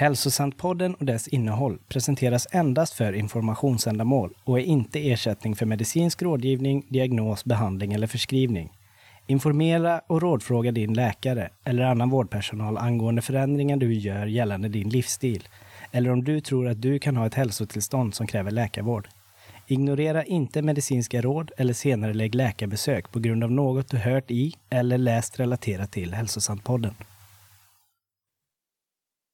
Hälsosantpodden 0.00 0.94
och 0.94 1.06
dess 1.06 1.28
innehåll 1.28 1.78
presenteras 1.88 2.46
endast 2.50 2.94
för 2.94 3.12
informationsändamål 3.12 4.34
och 4.44 4.58
är 4.58 4.62
inte 4.62 5.10
ersättning 5.10 5.56
för 5.56 5.66
medicinsk 5.66 6.22
rådgivning, 6.22 6.86
diagnos, 6.88 7.44
behandling 7.44 7.92
eller 7.92 8.06
förskrivning. 8.06 8.72
Informera 9.26 10.00
och 10.06 10.22
rådfråga 10.22 10.72
din 10.72 10.94
läkare 10.94 11.50
eller 11.64 11.82
annan 11.82 12.10
vårdpersonal 12.10 12.78
angående 12.78 13.22
förändringar 13.22 13.76
du 13.76 13.94
gör 13.94 14.26
gällande 14.26 14.68
din 14.68 14.88
livsstil 14.88 15.48
eller 15.92 16.10
om 16.10 16.24
du 16.24 16.40
tror 16.40 16.68
att 16.68 16.82
du 16.82 16.98
kan 16.98 17.16
ha 17.16 17.26
ett 17.26 17.34
hälsotillstånd 17.34 18.14
som 18.14 18.26
kräver 18.26 18.50
läkarvård. 18.50 19.08
Ignorera 19.66 20.24
inte 20.24 20.62
medicinska 20.62 21.20
råd 21.20 21.50
eller 21.56 21.72
senare 21.72 22.14
lägg 22.14 22.34
läkarbesök 22.34 23.12
på 23.12 23.18
grund 23.18 23.44
av 23.44 23.50
något 23.50 23.88
du 23.88 23.96
hört 23.96 24.30
i 24.30 24.54
eller 24.70 24.98
läst 24.98 25.40
relaterat 25.40 25.92
till 25.92 26.14
Hälsosantpodden. 26.14 26.94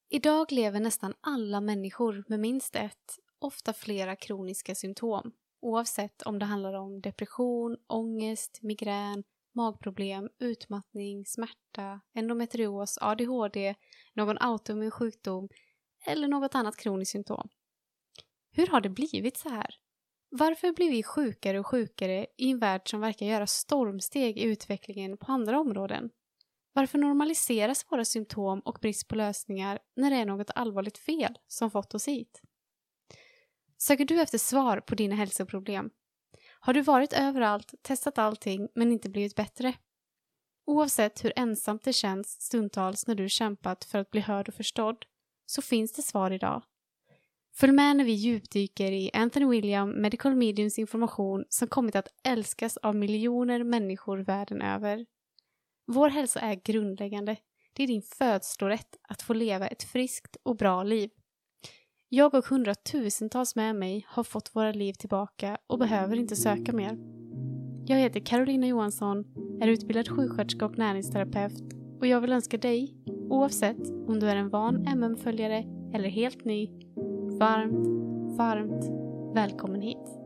Idag 0.09 0.53
lever 0.53 0.81
nästan 0.81 1.15
alla 1.21 1.61
människor 1.61 2.25
med 2.29 2.41
minst 2.41 2.77
ett, 2.77 3.19
ofta 3.39 3.73
flera 3.73 4.17
kroniska 4.17 4.75
symptom, 4.75 5.33
oavsett 5.61 6.23
om 6.23 6.39
det 6.39 6.45
handlar 6.45 6.75
om 6.75 7.01
depression, 7.01 7.77
ångest, 7.87 8.59
migrän, 8.63 9.25
magproblem, 9.55 10.29
utmattning, 10.39 11.27
smärta, 11.27 12.01
endometrios, 12.15 12.99
ADHD, 13.01 13.75
någon 14.15 14.39
autoimmun 14.39 14.91
sjukdom 14.91 15.49
eller 16.07 16.29
något 16.29 16.55
annat 16.55 16.77
kroniskt 16.77 17.13
symptom. 17.13 17.49
Hur 18.51 18.67
har 18.67 18.81
det 18.81 18.89
blivit 18.89 19.37
så 19.37 19.49
här? 19.49 19.75
Varför 20.29 20.73
blir 20.73 20.91
vi 20.91 21.03
sjukare 21.03 21.61
och 21.61 21.67
sjukare 21.67 22.27
i 22.37 22.51
en 22.51 22.59
värld 22.59 22.91
som 22.91 23.01
verkar 23.01 23.27
göra 23.27 23.47
stormsteg 23.47 24.39
i 24.39 24.43
utvecklingen 24.43 25.17
på 25.17 25.33
andra 25.33 25.61
områden? 25.61 26.11
Varför 26.77 26.99
normaliseras 26.99 27.87
våra 27.91 28.05
symptom 28.05 28.61
och 28.61 28.79
brist 28.83 29.09
på 29.09 29.15
lösningar 29.15 29.79
när 29.97 30.11
det 30.11 30.17
är 30.17 30.27
något 30.27 30.51
allvarligt 30.55 30.99
fel 30.99 31.39
som 31.47 31.71
fått 31.71 31.95
oss 31.95 32.09
hit? 32.09 32.43
Söker 33.79 34.05
du 34.05 34.21
efter 34.21 34.39
svar 34.39 34.81
på 34.81 34.95
dina 34.95 35.15
hälsoproblem? 35.15 35.91
Har 36.61 36.75
du 36.75 36.83
varit 36.83 37.13
överallt, 37.13 37.75
testat 37.83 38.19
allting 38.19 38.69
men 38.75 38.93
inte 38.93 39.09
blivit 39.09 39.37
bättre? 39.37 39.75
Oavsett 40.67 41.25
hur 41.25 41.33
ensamt 41.37 41.83
det 41.83 41.93
känns 41.93 42.41
stundtals 42.41 43.07
när 43.07 43.15
du 43.15 43.29
kämpat 43.29 43.85
för 43.85 43.99
att 43.99 44.11
bli 44.11 44.21
hörd 44.21 44.49
och 44.49 44.55
förstådd 44.55 45.05
så 45.47 45.63
finns 45.63 45.93
det 45.93 46.03
svar 46.03 46.31
idag. 46.31 46.63
Följ 47.55 47.73
med 47.73 47.97
när 47.97 48.05
vi 48.05 48.13
djupdyker 48.13 48.93
i 48.93 49.11
Anthony 49.15 49.47
William 49.47 49.91
Medical 49.91 50.37
Mediums 50.37 50.79
information 50.79 51.45
som 51.49 51.69
kommit 51.69 51.97
att 51.97 52.09
älskas 52.25 52.77
av 52.77 52.97
miljoner 52.97 53.65
människor 53.65 54.19
världen 54.19 54.63
över. 54.63 55.07
Vår 55.89 56.09
hälsa 56.09 56.41
är 56.41 56.55
grundläggande. 56.55 57.37
Det 57.73 57.83
är 57.83 57.87
din 57.87 58.03
födslorätt 58.03 58.97
att 59.09 59.23
få 59.23 59.35
leva 59.35 59.67
ett 59.67 59.83
friskt 59.83 60.37
och 60.43 60.57
bra 60.57 60.83
liv. 60.83 61.11
Jag 62.09 62.35
och 62.35 62.47
hundratusentals 62.47 63.57
med 63.57 63.77
mig 63.77 64.07
har 64.09 64.25
fått 64.25 64.57
våra 64.57 64.73
liv 64.73 64.93
tillbaka 64.93 65.59
och 65.67 65.79
behöver 65.79 66.17
inte 66.17 66.37
söka 66.37 66.73
mer. 66.73 66.99
Jag 67.87 67.97
heter 67.97 68.21
Carolina 68.21 68.67
Johansson, 68.67 69.25
är 69.61 69.69
utbildad 69.69 70.09
sjuksköterska 70.09 70.67
och 70.67 70.79
näringsterapeut 70.79 71.63
och 72.01 72.07
jag 72.07 72.21
vill 72.21 72.33
önska 72.33 72.59
dig, 72.59 72.95
oavsett 73.31 73.91
om 73.91 74.21
du 74.21 74.31
är 74.31 74.37
en 74.37 74.51
van 74.51 74.87
MM-följare 74.87 75.65
eller 75.95 76.09
helt 76.09 76.45
ny, 76.45 76.71
varmt, 77.39 77.87
varmt 78.39 78.85
välkommen 79.35 79.81
hit. 79.81 80.26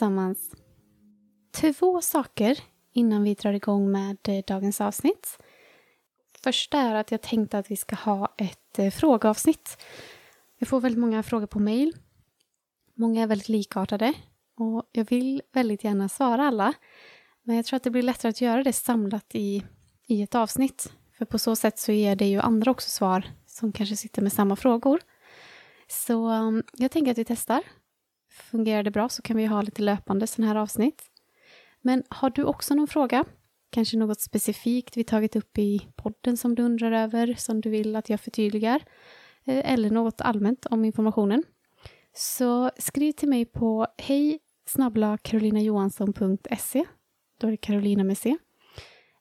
Tillsammans! 0.00 0.50
Två 1.52 2.00
saker 2.00 2.58
innan 2.92 3.22
vi 3.22 3.34
drar 3.34 3.52
igång 3.52 3.92
med 3.92 4.16
eh, 4.28 4.44
dagens 4.46 4.80
avsnitt. 4.80 5.38
Första 6.44 6.78
är 6.78 6.94
att 6.94 7.10
jag 7.10 7.22
tänkte 7.22 7.58
att 7.58 7.70
vi 7.70 7.76
ska 7.76 7.96
ha 7.96 8.34
ett 8.38 8.78
eh, 8.78 8.90
frågeavsnitt. 8.90 9.82
Jag 10.58 10.68
får 10.68 10.80
väldigt 10.80 11.00
många 11.00 11.22
frågor 11.22 11.46
på 11.46 11.58
mail. 11.58 11.96
Många 12.94 13.22
är 13.22 13.26
väldigt 13.26 13.48
likartade 13.48 14.14
och 14.56 14.90
jag 14.92 15.04
vill 15.10 15.42
väldigt 15.52 15.84
gärna 15.84 16.08
svara 16.08 16.46
alla. 16.46 16.72
Men 17.42 17.56
jag 17.56 17.64
tror 17.64 17.76
att 17.76 17.82
det 17.82 17.90
blir 17.90 18.02
lättare 18.02 18.30
att 18.30 18.40
göra 18.40 18.62
det 18.62 18.72
samlat 18.72 19.34
i, 19.34 19.64
i 20.06 20.22
ett 20.22 20.34
avsnitt. 20.34 20.92
För 21.18 21.24
på 21.24 21.38
så 21.38 21.56
sätt 21.56 21.78
så 21.78 21.92
ger 21.92 22.16
det 22.16 22.26
ju 22.26 22.40
andra 22.40 22.70
också 22.70 22.90
svar 22.90 23.24
som 23.46 23.72
kanske 23.72 23.96
sitter 23.96 24.22
med 24.22 24.32
samma 24.32 24.56
frågor. 24.56 25.00
Så 25.88 26.28
mm, 26.28 26.62
jag 26.72 26.90
tänker 26.90 27.10
att 27.12 27.18
vi 27.18 27.24
testar 27.24 27.62
Fungerar 28.30 28.82
det 28.82 28.90
bra 28.90 29.08
så 29.08 29.22
kan 29.22 29.36
vi 29.36 29.46
ha 29.46 29.62
lite 29.62 29.82
löpande 29.82 30.26
sådana 30.26 30.52
här 30.52 30.60
avsnitt. 30.60 31.02
Men 31.80 32.02
har 32.08 32.30
du 32.30 32.44
också 32.44 32.74
någon 32.74 32.86
fråga? 32.86 33.24
Kanske 33.70 33.96
något 33.96 34.20
specifikt 34.20 34.96
vi 34.96 35.04
tagit 35.04 35.36
upp 35.36 35.58
i 35.58 35.86
podden 35.96 36.36
som 36.36 36.54
du 36.54 36.62
undrar 36.62 36.92
över, 36.92 37.34
som 37.34 37.60
du 37.60 37.70
vill 37.70 37.96
att 37.96 38.10
jag 38.10 38.20
förtydligar? 38.20 38.82
Eh, 39.44 39.72
eller 39.72 39.90
något 39.90 40.20
allmänt 40.20 40.66
om 40.66 40.84
informationen? 40.84 41.42
Så 42.14 42.70
skriv 42.78 43.12
till 43.12 43.28
mig 43.28 43.44
på 43.44 43.86
hej 43.98 44.38
karolinajohansson.se 45.22 46.84
Då 47.38 47.46
är 47.46 47.50
det 47.50 47.56
karolina 47.56 48.04
med 48.04 48.18
C. 48.18 48.36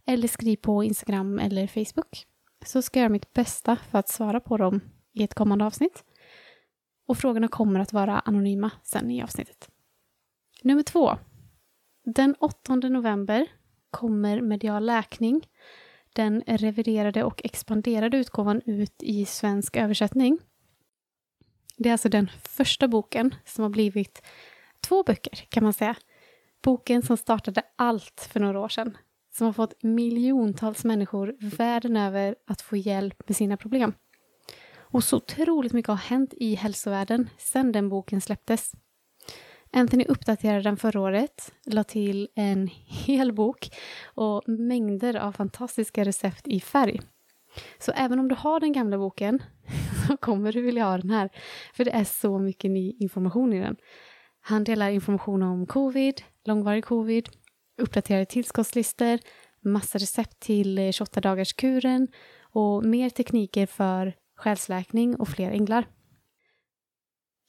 Eller 0.06 0.28
skriv 0.28 0.56
på 0.56 0.84
Instagram 0.84 1.40
eller 1.40 1.68
Facebook. 1.68 2.26
Så 2.66 2.82
ska 2.82 3.00
jag 3.00 3.04
göra 3.04 3.12
mitt 3.12 3.34
bästa 3.34 3.76
för 3.76 4.00
att 4.00 4.10
svara 4.10 4.40
på 4.40 4.58
dem 4.58 4.82
i 5.14 5.24
ett 5.24 5.34
kommande 5.34 5.66
avsnitt. 5.66 6.04
Och 7.10 7.18
frågorna 7.18 7.48
kommer 7.48 7.80
att 7.80 7.94
vara 7.94 8.20
anonyma 8.20 8.72
sen 8.84 9.12
i 9.12 9.24
avsnittet. 9.24 9.70
Nummer 10.64 10.84
två. 10.84 11.18
Den 12.06 12.36
8 12.40 12.76
november 12.76 13.48
kommer 13.92 14.42
Medial 14.42 14.86
läkning, 14.86 15.48
den 16.14 16.42
reviderade 16.42 17.24
och 17.24 17.42
expanderade 17.44 18.18
utgåvan 18.18 18.62
ut 18.66 19.04
i 19.04 19.26
svensk 19.26 19.78
översättning. 19.78 20.40
Det 21.78 21.90
är 21.90 21.94
alltså 21.94 22.10
den 22.10 22.30
första 22.44 22.88
boken 22.88 23.36
som 23.46 23.62
har 23.64 23.70
blivit 23.70 24.22
två 24.82 25.04
böcker 25.04 25.46
kan 25.50 25.64
man 25.64 25.74
säga. 25.74 25.96
Boken 26.62 27.02
som 27.02 27.18
startade 27.18 27.62
allt 27.76 28.30
för 28.32 28.40
några 28.40 28.60
år 28.60 28.70
sedan. 28.70 28.98
Som 29.32 29.46
har 29.46 29.54
fått 29.54 29.84
miljontals 29.84 30.84
människor 30.84 31.36
världen 31.40 31.98
över 31.98 32.36
att 32.48 32.62
få 32.62 32.76
hjälp 32.76 33.28
med 33.28 33.36
sina 33.36 33.58
problem. 33.58 33.94
Och 34.92 35.04
så 35.04 35.18
otroligt 35.18 35.74
mycket 35.74 35.90
har 35.90 35.96
hänt 35.96 36.34
i 36.38 36.56
hälsovärlden 36.56 37.30
sedan 37.38 37.72
den 37.72 37.90
boken 37.90 38.22
släpptes. 38.22 38.72
Anthony 39.72 40.06
uppdaterade 40.08 40.62
den 40.62 40.78
förra 40.78 41.02
året, 41.02 41.54
la 41.66 41.84
till 41.84 42.28
en 42.36 42.70
hel 42.86 43.34
bok 43.34 43.70
och 44.04 44.50
mängder 44.50 45.16
av 45.16 45.32
fantastiska 45.32 46.06
recept 46.06 46.48
i 46.48 46.60
färg. 46.60 47.02
Så 47.80 47.92
även 47.92 48.20
om 48.20 48.28
du 48.28 48.36
har 48.36 48.60
den 48.60 48.74
gamla 48.74 48.98
boken 48.98 49.44
så 50.08 50.18
kommer 50.18 50.54
du 50.54 50.62
vilja 50.62 50.86
ha 50.86 50.98
den 50.98 51.10
här, 51.10 51.30
för 51.74 51.86
det 51.86 51.92
är 51.92 52.04
så 52.04 52.40
mycket 52.40 52.72
ny 52.72 52.96
information 53.00 53.54
i 53.54 53.60
den. 53.60 53.76
Han 54.42 54.64
delar 54.64 54.90
information 54.90 55.44
om 55.44 55.66
covid, 55.66 56.22
långvarig 56.46 56.86
covid, 56.86 57.30
uppdaterade 57.78 58.26
tillskottslistor, 58.26 59.20
massa 59.62 59.98
recept 59.98 60.40
till 60.40 60.94
28 60.94 61.22
dagars 61.22 61.54
kuren 61.54 62.08
och 62.42 62.86
mer 62.86 63.10
tekniker 63.10 63.66
för 63.66 64.14
själsläkning 64.40 65.16
och 65.16 65.28
fler 65.28 65.52
änglar. 65.52 65.86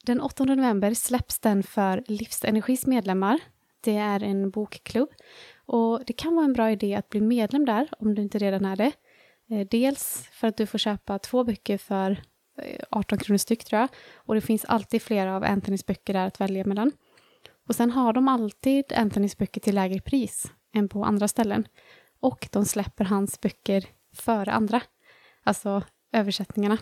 Den 0.04 0.20
8 0.20 0.44
november 0.44 0.94
släpps 0.94 1.38
den 1.38 1.62
för 1.62 2.04
Livsenergis 2.06 2.86
medlemmar. 2.86 3.40
Det 3.80 3.96
är 3.96 4.22
en 4.22 4.50
bokklubb 4.50 5.08
och 5.66 6.04
det 6.06 6.12
kan 6.12 6.34
vara 6.34 6.44
en 6.44 6.52
bra 6.52 6.70
idé 6.70 6.94
att 6.94 7.08
bli 7.08 7.20
medlem 7.20 7.64
där 7.64 7.88
om 7.98 8.14
du 8.14 8.22
inte 8.22 8.38
redan 8.38 8.64
är 8.64 8.76
det. 8.76 8.92
Eh, 9.50 9.66
dels 9.70 10.28
för 10.32 10.48
att 10.48 10.56
du 10.56 10.66
får 10.66 10.78
köpa 10.78 11.18
två 11.18 11.44
böcker 11.44 11.78
för 11.78 12.10
eh, 12.58 12.84
18 12.90 13.18
kronor 13.18 13.38
styck 13.38 13.64
tror 13.64 13.80
jag 13.80 13.88
och 14.14 14.34
det 14.34 14.40
finns 14.40 14.64
alltid 14.64 15.02
flera 15.02 15.36
av 15.36 15.44
Anthonys 15.44 15.86
böcker 15.86 16.12
där 16.12 16.26
att 16.26 16.40
välja 16.40 16.64
mellan. 16.64 16.92
Och 17.68 17.74
sen 17.74 17.90
har 17.90 18.12
de 18.12 18.28
alltid 18.28 18.92
Anthonys 18.92 19.36
böcker 19.36 19.60
till 19.60 19.74
lägre 19.74 20.00
pris 20.00 20.52
än 20.74 20.88
på 20.88 21.04
andra 21.04 21.28
ställen. 21.28 21.68
Och 22.20 22.48
de 22.52 22.64
släpper 22.64 23.04
hans 23.04 23.40
böcker 23.40 23.84
före 24.14 24.52
andra. 24.52 24.82
Alltså 25.42 25.82
översättningarna. 26.12 26.78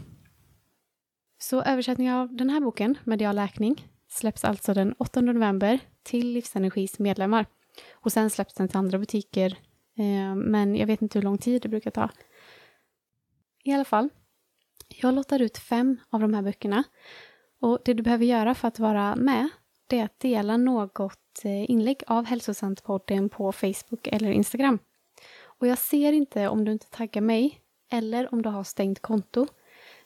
Så 1.38 1.62
översättningen 1.62 2.14
av 2.14 2.36
den 2.36 2.50
här 2.50 2.60
boken, 2.60 2.98
Medial 3.04 3.36
läkning, 3.36 3.92
släpps 4.08 4.44
alltså 4.44 4.74
den 4.74 4.92
8 4.92 5.20
november 5.20 5.78
till 6.02 6.32
Livsenergis 6.32 6.98
medlemmar. 6.98 7.46
Och 7.92 8.12
sen 8.12 8.30
släpps 8.30 8.54
den 8.54 8.68
till 8.68 8.76
andra 8.76 8.98
butiker, 8.98 9.58
eh, 9.98 10.34
men 10.34 10.76
jag 10.76 10.86
vet 10.86 11.02
inte 11.02 11.18
hur 11.18 11.24
lång 11.24 11.38
tid 11.38 11.62
det 11.62 11.68
brukar 11.68 11.90
ta. 11.90 12.10
I 13.64 13.72
alla 13.72 13.84
fall, 13.84 14.08
jag 14.88 15.14
lottar 15.14 15.42
ut 15.42 15.58
fem 15.58 15.96
av 16.10 16.20
de 16.20 16.34
här 16.34 16.42
böckerna 16.42 16.84
Och 17.60 17.78
det 17.84 17.94
du 17.94 18.02
behöver 18.02 18.24
göra 18.24 18.54
för 18.54 18.68
att 18.68 18.78
vara 18.78 19.16
med, 19.16 19.48
det 19.86 19.98
är 19.98 20.04
att 20.04 20.20
dela 20.20 20.56
något 20.56 21.44
eh, 21.44 21.70
inlägg 21.70 22.02
av 22.06 22.26
Hälsosamt-podden 22.26 23.28
på 23.28 23.52
Facebook 23.52 24.06
eller 24.06 24.30
Instagram. 24.30 24.78
Och 25.44 25.66
jag 25.66 25.78
ser 25.78 26.12
inte 26.12 26.48
om 26.48 26.64
du 26.64 26.72
inte 26.72 26.90
taggar 26.90 27.22
mig 27.22 27.60
eller 27.90 28.34
om 28.34 28.42
du 28.42 28.48
har 28.48 28.64
stängt 28.64 29.02
konto. 29.02 29.46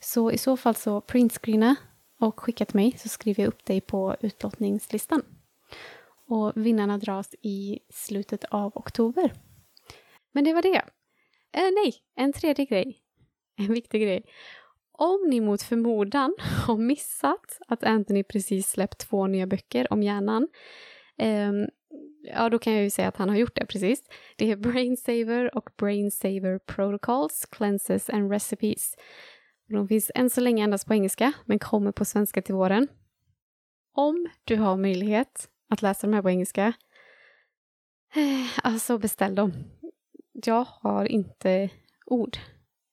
Så 0.00 0.30
i 0.30 0.38
så 0.38 0.56
fall 0.56 0.74
så 0.74 1.00
printscreena 1.00 1.76
och 2.20 2.40
skicka 2.40 2.64
till 2.64 2.76
mig 2.76 2.94
så 2.98 3.08
skriver 3.08 3.42
jag 3.42 3.48
upp 3.48 3.64
dig 3.64 3.80
på 3.80 4.16
utlottningslistan. 4.20 5.22
Och 6.26 6.52
vinnarna 6.54 6.98
dras 6.98 7.34
i 7.42 7.78
slutet 7.88 8.44
av 8.44 8.72
oktober. 8.74 9.32
Men 10.32 10.44
det 10.44 10.54
var 10.54 10.62
det. 10.62 10.82
Eh, 11.52 11.70
nej, 11.84 11.94
en 12.14 12.32
tredje 12.32 12.64
grej. 12.64 12.98
En 13.56 13.72
viktig 13.72 14.02
grej. 14.02 14.24
Om 14.92 15.26
ni 15.28 15.40
mot 15.40 15.62
förmodan 15.62 16.34
har 16.66 16.76
missat 16.76 17.58
att 17.68 17.84
Anthony 17.84 18.22
precis 18.22 18.68
släppt 18.70 18.98
två 18.98 19.26
nya 19.26 19.46
böcker 19.46 19.92
om 19.92 20.02
hjärnan, 20.02 20.48
eh, 21.18 21.52
ja 22.22 22.48
då 22.48 22.58
kan 22.58 22.72
jag 22.72 22.82
ju 22.82 22.90
säga 22.90 23.08
att 23.08 23.16
han 23.16 23.28
har 23.28 23.36
gjort 23.36 23.54
det 23.54 23.66
precis. 23.66 24.02
Det 24.36 24.50
är 24.50 24.56
Brainsaver 24.56 25.56
och 25.56 25.70
Brainsaver 25.76 26.58
Protocols, 26.58 27.46
Cleanses 27.50 28.10
and 28.10 28.30
Recipes. 28.30 28.96
De 29.68 29.88
finns 29.88 30.10
än 30.14 30.30
så 30.30 30.40
länge 30.40 30.64
endast 30.64 30.86
på 30.86 30.94
engelska, 30.94 31.32
men 31.44 31.58
kommer 31.58 31.92
på 31.92 32.04
svenska 32.04 32.42
till 32.42 32.54
våren. 32.54 32.88
Om 33.94 34.28
du 34.44 34.56
har 34.56 34.76
möjlighet 34.76 35.48
att 35.68 35.82
läsa 35.82 36.06
de 36.06 36.14
här 36.14 36.22
på 36.22 36.30
engelska, 36.30 36.72
eh, 38.14 38.66
alltså 38.66 38.98
beställ 38.98 39.34
dem. 39.34 39.52
Jag 40.32 40.66
har 40.68 41.04
inte 41.04 41.70
ord. 42.06 42.36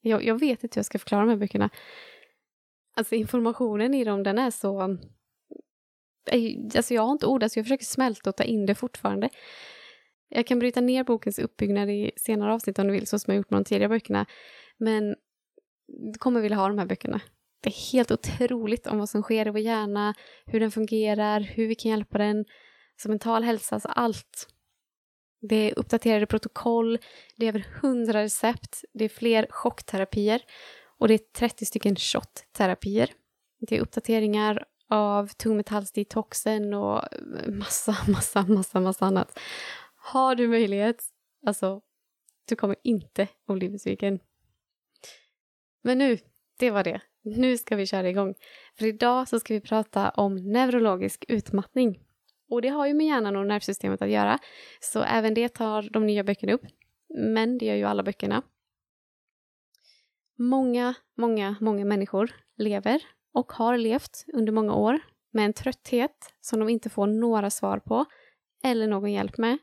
Jag, 0.01 0.23
jag 0.23 0.39
vet 0.39 0.63
inte 0.63 0.75
hur 0.75 0.79
jag 0.79 0.85
ska 0.85 0.99
förklara 0.99 1.21
de 1.21 1.29
här 1.29 1.37
böckerna. 1.37 1.69
Alltså 2.95 3.15
informationen 3.15 3.93
i 3.93 4.03
dem, 4.03 4.23
den 4.23 4.37
är 4.37 4.51
så... 4.51 4.97
Eh, 6.31 6.75
alltså 6.75 6.93
jag 6.93 7.01
har 7.01 7.11
inte 7.11 7.25
ord, 7.25 7.43
alltså 7.43 7.59
jag 7.59 7.65
försöker 7.65 7.85
smälta 7.85 8.29
och 8.29 8.35
ta 8.35 8.43
in 8.43 8.65
det 8.65 8.75
fortfarande. 8.75 9.29
Jag 10.29 10.47
kan 10.47 10.59
bryta 10.59 10.81
ner 10.81 11.03
bokens 11.03 11.39
uppbyggnad 11.39 11.89
i 11.89 12.11
senare 12.15 12.53
avsnitt 12.53 12.79
om 12.79 12.87
du 12.87 12.93
vill, 12.93 13.07
så 13.07 13.19
som 13.19 13.33
jag 13.33 13.37
gjort 13.37 13.49
med 13.49 13.59
de 13.59 13.63
tidigare 13.65 13.89
böckerna. 13.89 14.25
Men 14.77 15.15
du 15.87 16.19
kommer 16.19 16.41
vilja 16.41 16.57
ha 16.57 16.67
de 16.67 16.77
här 16.77 16.85
böckerna. 16.85 17.21
Det 17.61 17.69
är 17.69 17.91
helt 17.91 18.11
otroligt 18.11 18.87
om 18.87 18.99
vad 18.99 19.09
som 19.09 19.21
sker 19.21 19.47
i 19.47 19.49
vår 19.49 19.59
hjärna, 19.59 20.13
hur 20.45 20.59
den 20.59 20.71
fungerar, 20.71 21.39
hur 21.39 21.67
vi 21.67 21.75
kan 21.75 21.91
hjälpa 21.91 22.17
den, 22.17 22.45
som 23.01 23.09
mental 23.09 23.43
hälsa, 23.43 23.75
alltså 23.75 23.87
allt. 23.87 24.47
Det 25.41 25.55
är 25.55 25.79
uppdaterade 25.79 26.25
protokoll, 26.25 26.99
det 27.35 27.45
är 27.45 27.49
över 27.49 27.65
hundra 27.81 28.23
recept, 28.23 28.83
det 28.93 29.05
är 29.05 29.09
fler 29.09 29.47
chockterapier 29.49 30.41
och 30.99 31.07
det 31.07 31.13
är 31.13 31.17
30 31.17 31.65
stycken 31.65 31.95
shot-terapier. 31.95 33.11
Det 33.59 33.75
är 33.77 33.81
uppdateringar 33.81 34.65
av 34.89 35.27
tungmetallsdetoxen 35.27 36.73
och 36.73 37.01
massa, 37.47 37.97
massa, 38.07 38.45
massa, 38.47 38.79
massa 38.79 39.05
annat. 39.05 39.39
Har 39.95 40.35
du 40.35 40.47
möjlighet, 40.47 41.03
alltså, 41.45 41.81
du 42.45 42.55
kommer 42.55 42.75
inte 42.83 43.27
att 43.47 43.55
bli 43.55 43.69
besviken. 43.69 44.19
Men 45.81 45.97
nu, 45.97 46.17
det 46.59 46.71
var 46.71 46.83
det. 46.83 47.01
Nu 47.21 47.57
ska 47.57 47.75
vi 47.75 47.85
köra 47.85 48.09
igång. 48.09 48.35
För 48.77 48.85
idag 48.85 49.27
så 49.27 49.39
ska 49.39 49.53
vi 49.53 49.61
prata 49.61 50.09
om 50.09 50.35
neurologisk 50.35 51.25
utmattning. 51.27 51.99
Och 52.49 52.61
det 52.61 52.69
har 52.69 52.87
ju 52.87 52.93
med 52.93 53.07
hjärnan 53.07 53.35
och 53.35 53.47
nervsystemet 53.47 54.01
att 54.01 54.09
göra, 54.09 54.39
så 54.79 55.03
även 55.03 55.33
det 55.33 55.49
tar 55.49 55.89
de 55.89 56.05
nya 56.05 56.23
böckerna 56.23 56.53
upp. 56.53 56.65
Men 57.09 57.57
det 57.57 57.65
gör 57.65 57.75
ju 57.75 57.83
alla 57.83 58.03
böckerna. 58.03 58.43
Många, 60.37 60.93
många, 61.17 61.55
många 61.61 61.85
människor 61.85 62.31
lever 62.57 63.01
och 63.39 63.51
har 63.51 63.77
levt 63.77 64.25
under 64.33 64.51
många 64.51 64.75
år 64.75 64.99
med 65.31 65.45
en 65.45 65.53
trötthet 65.53 66.33
som 66.41 66.59
de 66.59 66.69
inte 66.69 66.89
får 66.89 67.07
några 67.07 67.49
svar 67.49 67.79
på 67.79 68.05
eller 68.63 68.87
någon 68.87 69.11
hjälp 69.11 69.37
med. 69.37 69.57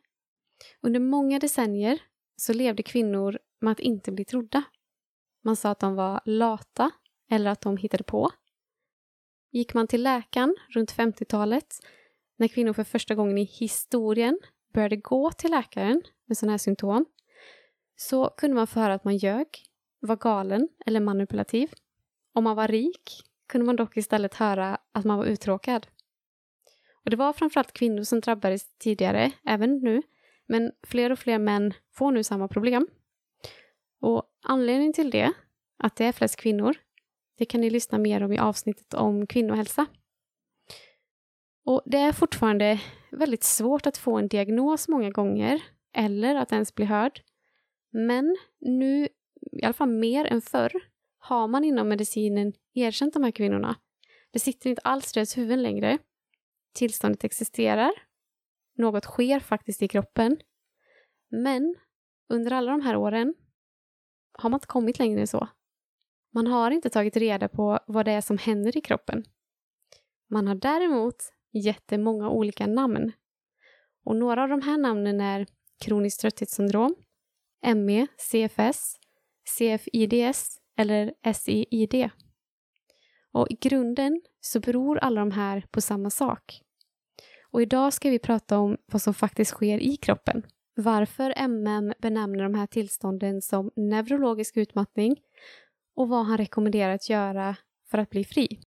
Under 0.81 1.01
många 1.01 1.39
decennier 1.39 1.99
så 2.37 2.53
levde 2.53 2.83
kvinnor 2.83 3.39
med 3.61 3.73
att 3.73 3.81
inte 3.81 4.13
bli 4.13 4.25
trodda. 4.25 4.63
Man 5.45 5.57
sa 5.57 5.71
att 5.71 5.79
de 5.79 5.95
var 5.95 6.21
lata 6.25 6.91
eller 7.31 7.51
att 7.51 7.61
de 7.61 7.77
hittade 7.77 8.05
på. 8.05 8.31
Gick 9.53 9.75
man 9.75 9.87
till 9.87 10.03
läkaren 10.03 10.57
runt 10.69 10.95
50-talet 10.95 11.75
när 12.37 12.49
kvinnor 12.49 12.73
för 12.73 12.85
första 12.85 13.15
gången 13.15 13.39
i 13.39 13.45
historien 13.45 14.39
började 14.73 14.97
gå 14.97 15.33
till 15.33 15.51
läkaren 15.51 16.03
med 16.27 16.39
sådana 16.39 16.53
här 16.53 16.59
symptom 16.59 17.05
så 17.97 18.31
kunde 18.37 18.57
man 18.57 18.67
få 18.67 18.81
höra 18.81 18.95
att 18.95 19.05
man 19.05 19.17
ljög, 19.17 19.47
var 20.01 20.17
galen 20.17 20.69
eller 20.87 21.01
manipulativ. 21.01 21.73
Om 22.33 22.45
man 22.45 22.57
var 22.57 22.69
rik 22.69 23.26
kunde 23.49 23.67
man 23.67 23.77
dock 23.77 23.97
istället 23.97 24.35
höra 24.35 24.79
att 24.93 25.05
man 25.05 25.19
var 25.19 25.25
uttråkad. 25.25 25.87
Och 27.05 27.11
det 27.11 27.17
var 27.17 27.33
framförallt 27.33 27.73
kvinnor 27.73 28.03
som 28.03 28.21
drabbades 28.21 28.79
tidigare, 28.79 29.33
även 29.45 29.79
nu, 29.79 30.03
men 30.47 30.73
fler 30.83 31.13
och 31.13 31.19
fler 31.19 31.39
män 31.39 31.75
får 31.93 32.13
nu 32.13 32.25
samma 32.25 32.49
problem. 32.49 32.89
Och 34.01 34.23
anledningen 34.43 34.93
till 34.93 35.11
det, 35.11 35.33
att 35.79 35.97
det 35.97 36.05
är 36.05 36.13
flest 36.13 36.37
kvinnor, 36.37 36.77
det 37.39 37.45
kan 37.45 37.61
ni 37.61 37.71
lyssna 37.71 37.99
mer 37.99 38.23
om 38.23 38.33
i 38.33 38.39
avsnittet 38.39 38.95
om 38.95 39.27
kvinnohälsa. 39.27 39.87
Och 41.65 41.83
det 41.87 41.99
är 41.99 42.13
fortfarande 42.13 42.81
väldigt 43.11 43.45
svårt 43.45 43.87
att 43.87 43.97
få 43.97 44.17
en 44.19 44.29
diagnos 44.29 44.89
många 44.89 45.11
gånger, 45.11 45.63
eller 45.93 46.35
att 46.35 46.53
ens 46.53 46.75
bli 46.75 46.85
hörd. 46.85 47.21
Men 47.91 48.37
nu, 48.61 49.09
i 49.53 49.65
alla 49.65 49.73
fall 49.73 49.89
mer 49.89 50.25
än 50.25 50.43
förr, 50.43 50.73
har 51.29 51.49
man 51.49 51.65
inom 51.65 51.89
medicinen 51.89 52.53
erkänt 52.75 53.15
de 53.15 53.23
här 53.23 53.31
kvinnorna. 53.31 53.77
Det 54.31 54.39
sitter 54.39 54.71
inte 54.71 54.83
alls 54.83 55.13
i 55.13 55.15
deras 55.15 55.39
huvuden 55.39 55.63
längre. 55.63 55.99
Tillståndet 56.75 57.25
existerar. 57.25 57.91
Något 58.75 59.05
sker 59.05 59.41
faktiskt 59.41 59.83
i 59.83 59.89
kroppen. 59.89 60.37
Men 61.29 61.77
under 62.29 62.53
alla 62.53 62.71
de 62.71 62.81
här 62.81 62.97
åren 62.97 63.35
har 64.33 64.51
man 64.51 64.57
inte 64.57 64.67
kommit 64.67 64.99
längre 64.99 65.21
än 65.21 65.27
så. 65.27 65.49
Man 66.35 66.47
har 66.47 66.71
inte 66.71 66.91
tagit 66.91 67.17
reda 67.17 67.49
på 67.49 67.79
vad 67.87 68.05
det 68.05 68.13
är 68.13 68.21
som 68.21 68.39
händer 68.39 68.77
i 68.77 68.81
kroppen. 68.81 69.25
Man 70.31 70.49
har 70.49 70.55
däremot 70.55 71.17
gett 71.53 71.89
det 71.89 71.99
många 71.99 72.31
olika 72.31 72.67
namn. 72.67 73.13
Och 74.05 74.17
några 74.17 74.43
av 74.43 74.49
de 74.49 74.63
här 74.63 74.79
namnen 74.79 75.21
är 75.21 75.47
kroniskt 75.81 76.21
trötthetssyndrom, 76.21 76.95
ME, 77.75 78.07
CFS, 78.17 78.97
CFIDS 79.59 80.61
eller 80.77 81.33
SIID. 81.35 82.11
Och 83.33 83.47
i 83.51 83.55
grunden 83.61 84.21
så 84.41 84.61
beror 84.61 84.99
alla 84.99 85.21
de 85.21 85.31
här 85.31 85.67
på 85.71 85.81
samma 85.81 86.11
sak. 86.11 86.61
Och 87.51 87.63
idag 87.63 87.93
ska 87.93 88.11
vi 88.11 88.19
prata 88.19 88.59
om 88.59 88.77
vad 88.87 89.03
som 89.03 89.15
faktiskt 89.15 89.51
sker 89.51 89.79
i 89.79 89.97
kroppen. 89.97 90.43
Varför 90.75 91.35
MM 91.37 91.93
benämner 91.99 92.43
de 92.43 92.55
här 92.55 92.67
tillstånden 92.67 93.43
som 93.43 93.71
neurologisk 93.77 94.57
utmattning 94.57 95.17
och 95.95 96.09
vad 96.09 96.27
han 96.27 96.39
rekommenderar 96.39 96.95
att 96.95 97.09
göra 97.09 97.57
för 97.91 97.99
att 97.99 98.11
bli 98.11 98.25
fri. 98.25 98.61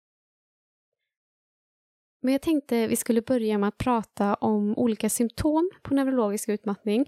Men 2.21 2.31
jag 2.31 2.41
tänkte 2.41 2.87
vi 2.87 2.95
skulle 2.95 3.21
börja 3.21 3.57
med 3.57 3.67
att 3.67 3.77
prata 3.77 4.35
om 4.35 4.77
olika 4.77 5.09
symptom 5.09 5.71
på 5.83 5.93
neurologisk 5.93 6.49
utmattning 6.49 7.05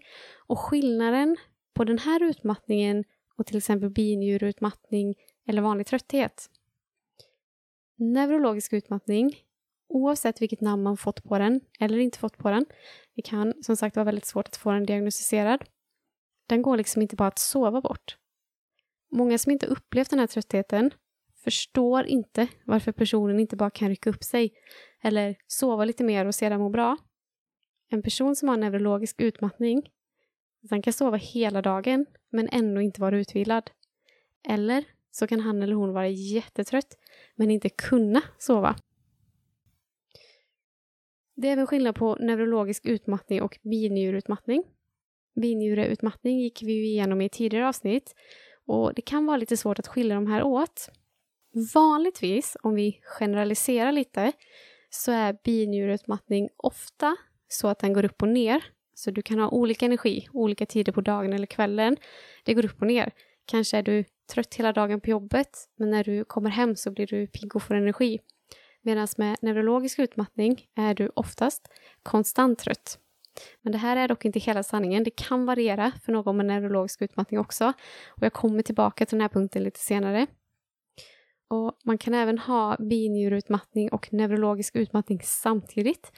och 0.48 0.60
skillnaden 0.60 1.38
på 1.74 1.84
den 1.84 2.00
här 2.00 2.24
utmattningen 2.24 3.04
och 3.40 3.46
till 3.46 3.58
exempel 3.58 3.90
binjureutmattning 3.90 5.16
eller 5.48 5.62
vanlig 5.62 5.88
trötthet. 5.88 6.50
Neurologisk 7.96 8.74
utmattning, 8.74 9.36
oavsett 9.88 10.42
vilket 10.42 10.62
namn 10.62 10.84
man 10.84 10.98
fått 10.98 11.24
på 11.24 11.38
den 11.38 11.62
eller 11.80 11.98
inte 11.98 12.20
fått 12.20 12.38
på 12.38 12.50
den, 12.50 12.66
det 13.16 13.22
kan 13.22 13.54
som 13.64 13.78
sagt 13.78 13.96
vara 13.96 14.04
väldigt 14.04 14.26
svårt 14.26 14.48
att 14.48 14.56
få 14.56 14.72
den 14.72 14.86
diagnostiserad. 14.86 15.64
Den 16.48 16.62
går 16.62 16.78
liksom 16.78 17.02
inte 17.02 17.16
bara 17.16 17.28
att 17.28 17.40
sova 17.40 17.82
bort. 17.82 18.18
Många 19.12 19.38
som 19.38 19.52
inte 19.52 19.66
upplevt 19.66 20.10
den 20.10 20.20
här 20.20 20.28
tröttheten 20.28 20.92
förstår 21.44 22.06
inte 22.06 22.48
varför 22.66 22.92
personen 22.92 23.40
inte 23.40 23.56
bara 23.56 23.70
kan 23.70 23.90
rycka 23.90 24.10
upp 24.10 24.24
sig 24.24 24.54
eller 25.02 25.36
sova 25.48 25.86
lite 25.86 26.04
mer 26.04 26.26
och 26.26 26.36
sedan 26.36 26.62
må 26.62 26.70
bra. 26.70 26.98
En 27.90 28.02
person 28.02 28.36
som 28.36 28.50
har 28.50 28.58
neurologisk 28.58 29.22
utmattning 29.22 29.84
han 30.70 30.82
kan 30.82 30.94
sova 30.94 31.18
hela 31.18 31.62
dagen 31.62 32.06
men 32.30 32.50
ändå 32.52 32.82
inte 32.82 33.02
vara 33.02 33.18
utvilad. 33.18 33.72
Eller 34.48 34.84
så 35.12 35.28
kan 35.28 35.40
han 35.40 35.64
eller 35.64 35.74
hon 35.74 35.94
vara 35.94 36.08
jättetrött 36.08 36.98
men 37.36 37.52
inte 37.52 37.70
kunna 37.70 38.22
sova. 38.38 38.76
Det 41.36 41.48
är 41.48 41.52
även 41.52 41.68
skillnad 41.68 41.96
på 41.96 42.16
neurologisk 42.16 42.86
utmattning 42.86 43.42
och 43.42 43.60
binjureutmattning. 43.64 44.64
Binjureutmattning 45.42 46.40
gick 46.40 46.64
vi 46.64 46.74
igenom 46.74 47.22
i 47.22 47.26
ett 47.26 47.32
tidigare 47.32 47.68
avsnitt 47.68 48.16
och 48.66 48.94
det 48.94 49.02
kan 49.02 49.26
vara 49.26 49.38
lite 49.38 49.58
svårt 49.58 49.80
att 49.80 49.88
skilja 49.88 50.16
de 50.16 50.28
här 50.28 50.44
åt. 50.44 50.90
Vanligtvis, 51.74 52.58
om 52.64 52.76
vi 52.76 53.00
generaliserar 53.20 53.92
lite, 53.92 54.32
så 54.90 55.12
är 55.12 55.38
binjureutmattning 55.44 56.50
ofta 56.58 57.16
så 57.48 57.68
att 57.68 57.80
den 57.80 57.94
går 57.94 58.06
upp 58.06 58.22
och 58.22 58.28
ner. 58.28 58.64
Så 59.00 59.12
du 59.12 59.22
kan 59.22 59.40
ha 59.40 59.50
olika 59.50 59.86
energi, 59.86 60.28
olika 60.34 60.66
tider 60.66 60.92
på 60.92 61.02
dagen 61.02 61.34
eller 61.34 61.46
kvällen. 61.46 61.98
Det 62.44 62.54
går 62.54 62.66
upp 62.66 62.82
och 62.82 62.88
ner. 62.88 63.12
Kanske 63.46 63.78
är 63.78 63.84
du 63.84 64.04
trött 64.34 64.56
hela 64.56 64.74
dagen 64.74 65.02
på 65.02 65.10
jobbet, 65.10 65.70
men 65.76 65.90
när 65.90 66.04
du 66.04 66.24
kommer 66.24 66.50
hem 66.50 66.76
så 66.76 66.92
blir 66.92 67.08
du 67.08 67.28
pigg 67.28 67.56
och 67.56 67.64
får 67.64 67.76
energi. 67.76 68.20
Medan 68.82 69.08
med 69.18 69.38
neurologisk 69.42 70.00
utmattning 70.00 70.66
är 70.76 70.94
du 70.94 71.12
oftast 71.16 71.68
konstant 72.04 72.60
trött. 72.60 73.00
Men 73.62 73.72
det 73.72 73.78
här 73.78 73.98
är 73.98 74.08
dock 74.08 74.26
inte 74.26 74.40
hela 74.40 74.64
sanningen. 74.64 75.04
Det 75.04 75.16
kan 75.16 75.46
variera 75.46 75.92
för 76.06 76.12
någon 76.12 76.38
med 76.38 76.46
neurologisk 76.46 77.02
utmattning 77.02 77.40
också. 77.40 77.74
Och 78.08 78.24
jag 78.24 78.34
kommer 78.34 78.64
tillbaka 78.64 79.06
till 79.06 79.16
den 79.16 79.22
här 79.22 79.30
punkten 79.30 79.64
lite 79.64 79.80
senare. 79.80 80.28
Och 81.48 81.80
Man 81.84 81.98
kan 81.98 82.14
även 82.14 82.38
ha 82.40 82.78
binjurutmattning 82.80 83.90
och 83.92 84.14
neurologisk 84.14 84.76
utmattning 84.76 85.20
samtidigt, 85.24 86.12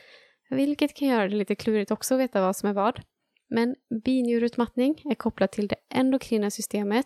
vilket 0.55 0.93
kan 0.93 1.07
göra 1.07 1.27
det 1.27 1.35
lite 1.35 1.55
klurigt 1.55 1.91
också 1.91 2.13
att 2.13 2.19
veta 2.19 2.41
vad 2.41 2.55
som 2.55 2.69
är 2.69 2.73
vad. 2.73 3.01
Men 3.49 3.75
binjurutmattning 4.05 5.01
är 5.05 5.15
kopplat 5.15 5.51
till 5.51 5.67
det 5.67 5.75
endokrina 5.89 6.51
systemet 6.51 7.05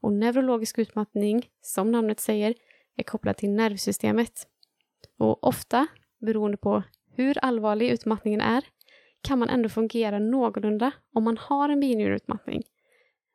och 0.00 0.12
neurologisk 0.12 0.78
utmattning, 0.78 1.48
som 1.60 1.90
namnet 1.90 2.20
säger, 2.20 2.54
är 2.96 3.02
kopplat 3.02 3.36
till 3.36 3.50
nervsystemet. 3.50 4.32
Och 5.18 5.44
ofta, 5.44 5.86
beroende 6.20 6.56
på 6.56 6.82
hur 7.16 7.38
allvarlig 7.38 7.90
utmattningen 7.90 8.40
är, 8.40 8.64
kan 9.20 9.38
man 9.38 9.48
ändå 9.48 9.68
fungera 9.68 10.18
någorlunda 10.18 10.92
om 11.12 11.24
man 11.24 11.38
har 11.38 11.68
en 11.68 11.80
binjurutmattning. 11.80 12.62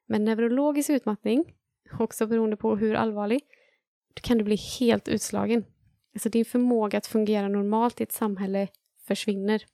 Men 0.08 0.26
neurologisk 0.26 0.90
utmattning, 0.90 1.54
också 2.00 2.28
beroende 2.28 2.58
på 2.58 2.76
hur 2.76 2.96
allvarlig, 2.96 3.42
då 4.14 4.22
kan 4.22 4.38
du 4.38 4.44
bli 4.44 4.56
helt 4.80 5.08
utslagen. 5.08 5.66
Alltså 6.14 6.30
din 6.30 6.46
förmåga 6.46 6.98
att 6.98 7.08
fungera 7.08 7.48
normalt 7.48 8.02
i 8.02 8.04
ett 8.04 8.12
samhälle 8.12 8.68
försvinner. 9.08 9.66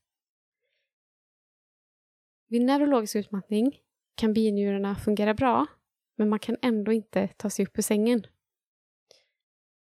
Vid 2.47 2.61
neurologisk 2.61 3.15
utmattning 3.15 3.79
kan 4.15 4.33
binjurarna 4.33 4.95
fungera 4.95 5.33
bra, 5.33 5.65
men 6.15 6.29
man 6.29 6.39
kan 6.39 6.57
ändå 6.61 6.91
inte 6.91 7.27
ta 7.27 7.49
sig 7.49 7.65
upp 7.65 7.77
ur 7.77 7.81
sängen. 7.81 8.27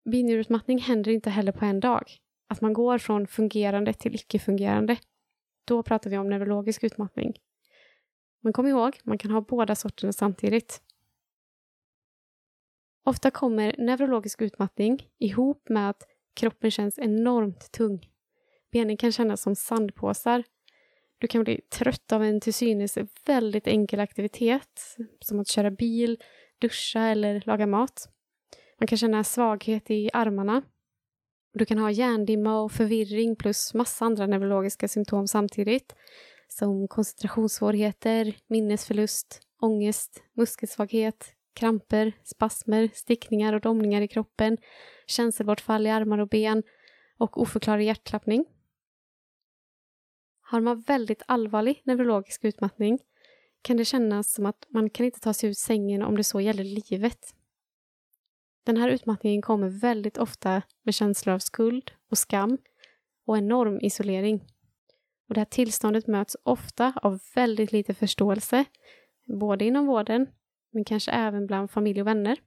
Binjurutmattning 0.04 0.78
händer 0.78 1.10
inte 1.10 1.30
heller 1.30 1.52
på 1.52 1.64
en 1.64 1.80
dag. 1.80 2.10
Att 2.48 2.60
man 2.60 2.72
går 2.72 2.98
från 2.98 3.26
fungerande 3.26 3.92
till 3.92 4.14
icke-fungerande. 4.14 4.96
Då 5.64 5.82
pratar 5.82 6.10
vi 6.10 6.18
om 6.18 6.28
neurologisk 6.28 6.84
utmattning. 6.84 7.34
Men 8.40 8.52
kom 8.52 8.66
ihåg, 8.66 8.98
man 9.04 9.18
kan 9.18 9.30
ha 9.30 9.40
båda 9.40 9.74
sorterna 9.74 10.12
samtidigt. 10.12 10.82
Ofta 13.04 13.30
kommer 13.30 13.74
neurologisk 13.78 14.42
utmattning 14.42 15.08
ihop 15.18 15.68
med 15.68 15.90
att 15.90 16.02
kroppen 16.34 16.70
känns 16.70 16.98
enormt 16.98 17.72
tung. 17.72 18.09
Benen 18.72 18.96
kan 18.96 19.12
kännas 19.12 19.42
som 19.42 19.54
sandpåsar. 19.56 20.44
Du 21.18 21.26
kan 21.26 21.44
bli 21.44 21.60
trött 21.70 22.12
av 22.12 22.24
en 22.24 22.40
till 22.40 22.54
synes 22.54 22.98
väldigt 23.26 23.66
enkel 23.66 24.00
aktivitet, 24.00 24.96
som 25.20 25.40
att 25.40 25.48
köra 25.48 25.70
bil, 25.70 26.22
duscha 26.58 27.00
eller 27.00 27.42
laga 27.46 27.66
mat. 27.66 28.08
Man 28.80 28.86
kan 28.86 28.98
känna 28.98 29.24
svaghet 29.24 29.90
i 29.90 30.10
armarna. 30.12 30.62
Du 31.54 31.64
kan 31.64 31.78
ha 31.78 31.90
hjärndimma 31.90 32.60
och 32.60 32.72
förvirring 32.72 33.36
plus 33.36 33.74
massa 33.74 34.04
andra 34.04 34.26
neurologiska 34.26 34.88
symptom 34.88 35.26
samtidigt, 35.26 35.94
som 36.48 36.88
koncentrationssvårigheter, 36.88 38.36
minnesförlust, 38.46 39.40
ångest, 39.60 40.22
muskelsvaghet, 40.36 41.34
kramper, 41.54 42.12
spasmer, 42.24 42.90
stickningar 42.94 43.52
och 43.52 43.60
domningar 43.60 44.00
i 44.00 44.08
kroppen, 44.08 44.56
känselbortfall 45.06 45.86
i 45.86 45.90
armar 45.90 46.18
och 46.18 46.28
ben 46.28 46.62
och 47.18 47.40
oförklarlig 47.40 47.84
hjärtklappning. 47.84 48.44
Har 50.50 50.60
man 50.60 50.80
väldigt 50.80 51.22
allvarlig 51.26 51.82
neurologisk 51.84 52.44
utmattning 52.44 52.98
kan 53.62 53.76
det 53.76 53.84
kännas 53.84 54.32
som 54.32 54.46
att 54.46 54.66
man 54.68 54.90
kan 54.90 55.06
inte 55.06 55.20
ta 55.20 55.34
sig 55.34 55.48
ur 55.48 55.54
sängen 55.54 56.02
om 56.02 56.16
det 56.16 56.24
så 56.24 56.40
gäller 56.40 56.64
livet. 56.64 57.34
Den 58.64 58.76
här 58.76 58.88
utmattningen 58.88 59.42
kommer 59.42 59.68
väldigt 59.68 60.18
ofta 60.18 60.62
med 60.82 60.94
känslor 60.94 61.34
av 61.34 61.38
skuld 61.38 61.90
och 62.10 62.18
skam 62.18 62.58
och 63.26 63.38
enorm 63.38 63.80
isolering. 63.80 64.44
Och 65.28 65.34
det 65.34 65.40
här 65.40 65.44
tillståndet 65.44 66.06
möts 66.06 66.36
ofta 66.42 66.92
av 67.02 67.20
väldigt 67.34 67.72
lite 67.72 67.94
förståelse, 67.94 68.64
både 69.26 69.64
inom 69.64 69.86
vården 69.86 70.26
men 70.70 70.84
kanske 70.84 71.10
även 71.10 71.46
bland 71.46 71.70
familj 71.70 72.00
och 72.00 72.06
vänner. 72.06 72.40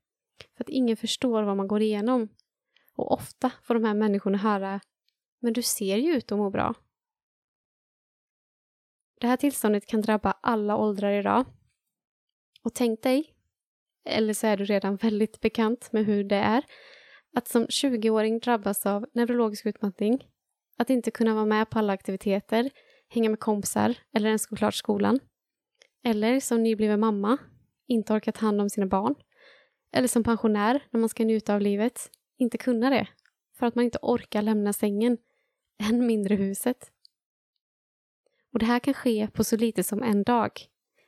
För 0.58 0.64
att 0.64 0.70
ingen 0.70 0.98
förstår 0.98 1.44
vad 1.44 1.58
man 1.58 1.68
går 1.68 1.82
igenom. 1.82 2.30
Och 2.96 3.12
ofta 3.12 3.52
får 3.64 3.74
de 3.74 3.84
här 3.84 3.94
människorna 3.94 4.38
höra 4.38 4.80
Men 5.40 5.54
du 5.54 5.62
ser 5.62 5.98
ju 5.98 6.12
ut 6.12 6.32
att 6.32 6.38
må 6.38 6.50
bra. 6.50 6.76
Det 9.24 9.28
här 9.28 9.38
tillståndet 9.38 9.86
kan 9.86 10.02
drabba 10.02 10.32
alla 10.42 10.78
åldrar 10.78 11.12
idag. 11.12 11.46
Och 12.64 12.74
tänk 12.74 13.04
dig, 13.04 13.34
eller 14.10 14.34
så 14.34 14.48
är 14.48 14.58
du 14.58 14.66
redan 14.66 14.96
väldigt 15.02 15.40
bekant 15.42 15.92
med 15.92 16.06
hur 16.06 16.24
det 16.24 16.36
är, 16.36 16.64
att 17.36 17.48
som 17.48 17.66
20-åring 17.66 18.40
drabbas 18.40 18.86
av 18.86 19.06
neurologisk 19.14 19.66
utmattning, 19.66 20.28
att 20.78 20.90
inte 20.90 21.12
kunna 21.12 21.34
vara 21.34 21.46
med 21.46 21.70
på 21.70 21.80
alla 21.80 21.94
aktiviteter, 21.94 22.70
hänga 23.10 23.30
med 23.30 23.40
kompisar 23.40 23.96
eller 24.16 24.28
ens 24.28 24.46
gå 24.46 24.56
klart 24.56 24.76
skolan. 24.76 25.20
Eller 26.06 26.40
som 26.40 26.64
nybliven 26.64 27.00
mamma 27.00 27.38
inte 27.88 28.14
orkat 28.14 28.36
ta 28.36 28.46
hand 28.46 28.62
om 28.62 28.70
sina 28.70 28.88
barn. 28.88 29.16
Eller 29.92 30.08
som 30.08 30.24
pensionär, 30.24 30.84
när 30.92 31.00
man 31.00 31.10
ska 31.10 31.24
njuta 31.24 31.56
av 31.56 31.62
livet, 31.62 32.12
inte 32.38 32.58
kunna 32.58 32.90
det. 32.90 33.08
För 33.60 33.66
att 33.66 33.76
man 33.76 33.86
inte 33.86 34.00
orkar 34.02 34.42
lämna 34.42 34.74
sängen, 34.74 35.18
än 35.90 36.06
mindre 36.06 36.36
huset. 36.36 36.93
Och 38.54 38.60
det 38.60 38.66
här 38.66 38.80
kan 38.80 38.94
ske 38.94 39.28
på 39.34 39.44
så 39.44 39.58
lite 39.58 39.84
som 39.84 40.04
en 40.04 40.24
dag. 40.24 40.52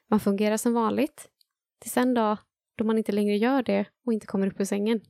Man 0.09 0.19
fungerar 0.19 0.57
som 0.57 0.73
vanligt, 0.73 1.29
tills 1.79 1.97
en 1.97 2.13
dag 2.13 2.37
då 2.75 2.83
man 2.83 2.97
inte 2.97 3.11
längre 3.11 3.37
gör 3.37 3.63
det 3.63 3.85
och 4.05 4.13
inte 4.13 4.27
kommer 4.27 4.47
upp 4.47 4.59
ur 4.59 4.65
sängen. 4.65 5.01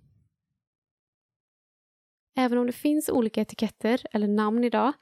Även 2.37 2.57
om 2.57 2.67
det 2.67 2.73
finns 2.73 3.09
olika 3.09 3.41
etiketter 3.41 4.01
eller 4.11 4.27
namn 4.27 4.63
idag 4.63 4.93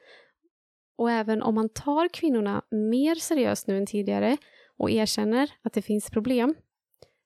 och 0.97 1.11
även 1.11 1.41
om 1.41 1.55
man 1.55 1.69
tar 1.69 2.07
kvinnorna 2.07 2.61
mer 2.71 3.15
seriöst 3.15 3.67
nu 3.67 3.77
än 3.77 3.85
tidigare 3.85 4.37
och 4.77 4.91
erkänner 4.91 5.51
att 5.61 5.73
det 5.73 5.81
finns 5.81 6.09
problem 6.09 6.55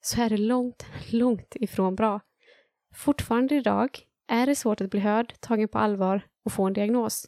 så 0.01 0.21
är 0.21 0.29
det 0.29 0.37
långt, 0.37 0.85
långt 1.11 1.55
ifrån 1.55 1.95
bra. 1.95 2.19
Fortfarande 2.95 3.55
idag 3.55 3.99
är 4.27 4.45
det 4.45 4.55
svårt 4.55 4.81
att 4.81 4.89
bli 4.89 4.99
hörd, 4.99 5.33
tagen 5.39 5.67
på 5.67 5.77
allvar 5.77 6.21
och 6.43 6.51
få 6.51 6.63
en 6.63 6.73
diagnos. 6.73 7.27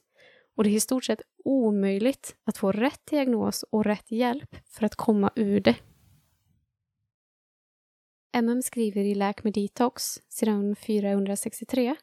Och 0.56 0.64
det 0.64 0.70
är 0.70 0.74
i 0.76 0.80
stort 0.80 1.04
sett 1.04 1.22
omöjligt 1.50 2.36
att 2.44 2.58
få 2.58 2.72
rätt 2.72 3.06
diagnos 3.06 3.64
och 3.64 3.86
rätt 3.86 4.12
hjälp 4.12 4.56
för 4.66 4.86
att 4.86 4.96
komma 4.96 5.32
ur 5.36 5.60
det. 5.60 5.76
MM 8.34 8.62
skriver 8.62 9.02
i 9.02 9.16
Läk 9.16 9.44
med 9.44 9.54
detox, 9.54 10.22
sidan 10.30 10.76
463. 10.76 11.96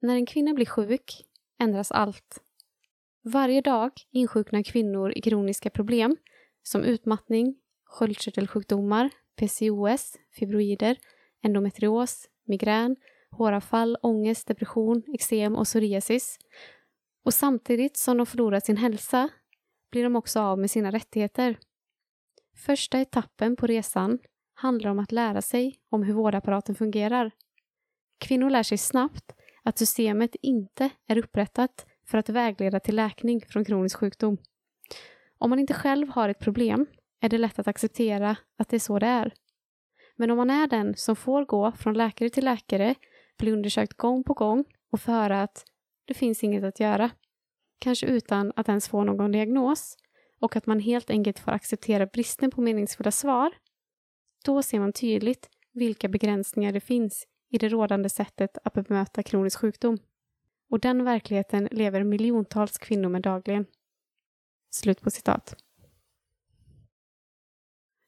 När 0.00 0.14
en 0.14 0.26
kvinna 0.26 0.54
blir 0.54 0.66
sjuk 0.66 1.24
ändras 1.58 1.92
allt. 1.92 2.42
Varje 3.22 3.60
dag 3.60 3.90
insjuknar 4.10 4.62
kvinnor 4.62 5.12
i 5.16 5.20
kroniska 5.20 5.70
problem 5.70 6.16
som 6.62 6.84
utmattning, 6.84 7.56
sköldkörtelsjukdomar, 7.84 9.10
PCOS, 9.36 10.16
fibroider, 10.30 10.98
endometrios, 11.42 12.28
migrän, 12.44 12.96
håravfall, 13.30 13.96
ångest, 14.02 14.48
depression, 14.48 15.02
eksem 15.14 15.56
och 15.56 15.64
psoriasis. 15.64 16.38
Och 17.24 17.34
samtidigt 17.34 17.96
som 17.96 18.16
de 18.16 18.26
förlorar 18.26 18.60
sin 18.60 18.76
hälsa 18.76 19.28
blir 19.90 20.02
de 20.02 20.16
också 20.16 20.40
av 20.40 20.58
med 20.58 20.70
sina 20.70 20.90
rättigheter. 20.90 21.58
Första 22.56 23.00
etappen 23.00 23.56
på 23.56 23.66
resan 23.66 24.18
handlar 24.54 24.90
om 24.90 24.98
att 24.98 25.12
lära 25.12 25.42
sig 25.42 25.78
om 25.90 26.02
hur 26.02 26.14
vårdapparaten 26.14 26.74
fungerar. 26.74 27.30
Kvinnor 28.18 28.50
lär 28.50 28.62
sig 28.62 28.78
snabbt 28.78 29.34
att 29.62 29.78
systemet 29.78 30.36
inte 30.42 30.90
är 31.06 31.18
upprättat 31.18 31.86
för 32.06 32.18
att 32.18 32.28
vägleda 32.28 32.80
till 32.80 32.96
läkning 32.96 33.40
från 33.48 33.64
kronisk 33.64 33.98
sjukdom. 33.98 34.38
Om 35.38 35.50
man 35.50 35.58
inte 35.58 35.74
själv 35.74 36.08
har 36.08 36.28
ett 36.28 36.38
problem 36.38 36.86
är 37.20 37.28
det 37.28 37.38
lätt 37.38 37.58
att 37.58 37.68
acceptera 37.68 38.36
att 38.58 38.68
det 38.68 38.76
är 38.76 38.80
så 38.80 38.98
det 38.98 39.06
är. 39.06 39.34
Men 40.16 40.30
om 40.30 40.36
man 40.36 40.50
är 40.50 40.66
den 40.66 40.96
som 40.96 41.16
får 41.16 41.44
gå 41.44 41.72
från 41.72 41.94
läkare 41.94 42.30
till 42.30 42.44
läkare, 42.44 42.94
bli 43.38 43.52
undersökt 43.52 43.96
gång 43.96 44.24
på 44.24 44.34
gång 44.34 44.64
och 44.90 45.00
få 45.00 45.12
höra 45.12 45.42
att 45.42 45.64
det 46.12 46.18
finns 46.18 46.44
inget 46.44 46.64
att 46.64 46.80
göra, 46.80 47.10
kanske 47.78 48.06
utan 48.06 48.52
att 48.56 48.68
ens 48.68 48.88
få 48.88 49.04
någon 49.04 49.32
diagnos, 49.32 49.96
och 50.40 50.56
att 50.56 50.66
man 50.66 50.80
helt 50.80 51.10
enkelt 51.10 51.38
får 51.38 51.52
acceptera 51.52 52.06
bristen 52.06 52.50
på 52.50 52.60
meningsfulla 52.60 53.10
svar, 53.10 53.52
då 54.44 54.62
ser 54.62 54.80
man 54.80 54.92
tydligt 54.92 55.48
vilka 55.72 56.08
begränsningar 56.08 56.72
det 56.72 56.80
finns 56.80 57.26
i 57.50 57.58
det 57.58 57.68
rådande 57.68 58.08
sättet 58.08 58.58
att 58.64 58.74
bemöta 58.74 59.22
kronisk 59.22 59.58
sjukdom. 59.58 59.98
Och 60.70 60.80
den 60.80 61.04
verkligheten 61.04 61.68
lever 61.70 62.04
miljontals 62.04 62.78
kvinnor 62.78 63.08
med 63.08 63.22
dagligen. 63.22 63.66
Slut 64.70 65.00
på 65.00 65.10
citat. 65.10 65.56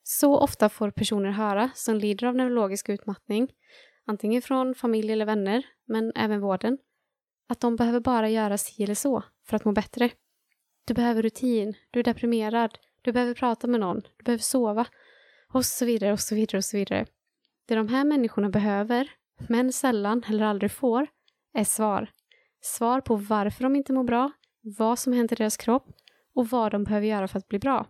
Så 0.02 0.38
ofta 0.38 0.68
får 0.68 0.90
personer 0.90 1.30
höra 1.30 1.70
som 1.74 1.96
lider 1.96 2.26
av 2.26 2.36
neurologisk 2.36 2.88
utmattning, 2.88 3.48
antingen 4.04 4.42
från 4.42 4.74
familj 4.74 5.12
eller 5.12 5.26
vänner, 5.26 5.66
men 5.84 6.12
även 6.14 6.40
vården, 6.40 6.78
att 7.48 7.60
de 7.60 7.76
behöver 7.76 8.00
bara 8.00 8.28
göra 8.28 8.58
si 8.58 8.84
eller 8.84 8.94
så 8.94 9.22
för 9.46 9.56
att 9.56 9.64
må 9.64 9.72
bättre. 9.72 10.10
Du 10.84 10.94
behöver 10.94 11.22
rutin, 11.22 11.74
du 11.90 12.00
är 12.00 12.04
deprimerad, 12.04 12.78
du 13.02 13.12
behöver 13.12 13.34
prata 13.34 13.66
med 13.66 13.80
någon, 13.80 14.00
du 14.00 14.24
behöver 14.24 14.42
sova 14.42 14.86
och 15.52 15.64
så 15.64 15.84
vidare 15.84 16.12
och 16.12 16.20
så 16.20 16.34
vidare 16.34 16.58
och 16.58 16.64
så 16.64 16.76
vidare. 16.76 17.06
Det 17.66 17.74
de 17.74 17.88
här 17.88 18.04
människorna 18.04 18.50
behöver, 18.50 19.10
men 19.48 19.72
sällan 19.72 20.22
eller 20.28 20.44
aldrig 20.44 20.70
får, 20.70 21.06
är 21.54 21.64
svar. 21.64 22.10
Svar 22.60 23.00
på 23.00 23.16
varför 23.16 23.62
de 23.62 23.76
inte 23.76 23.92
mår 23.92 24.04
bra, 24.04 24.30
vad 24.60 24.98
som 24.98 25.12
hänt 25.12 25.32
i 25.32 25.34
deras 25.34 25.56
kropp 25.56 25.86
och 26.34 26.48
vad 26.48 26.72
de 26.72 26.84
behöver 26.84 27.06
göra 27.06 27.28
för 27.28 27.38
att 27.38 27.48
bli 27.48 27.58
bra. 27.58 27.86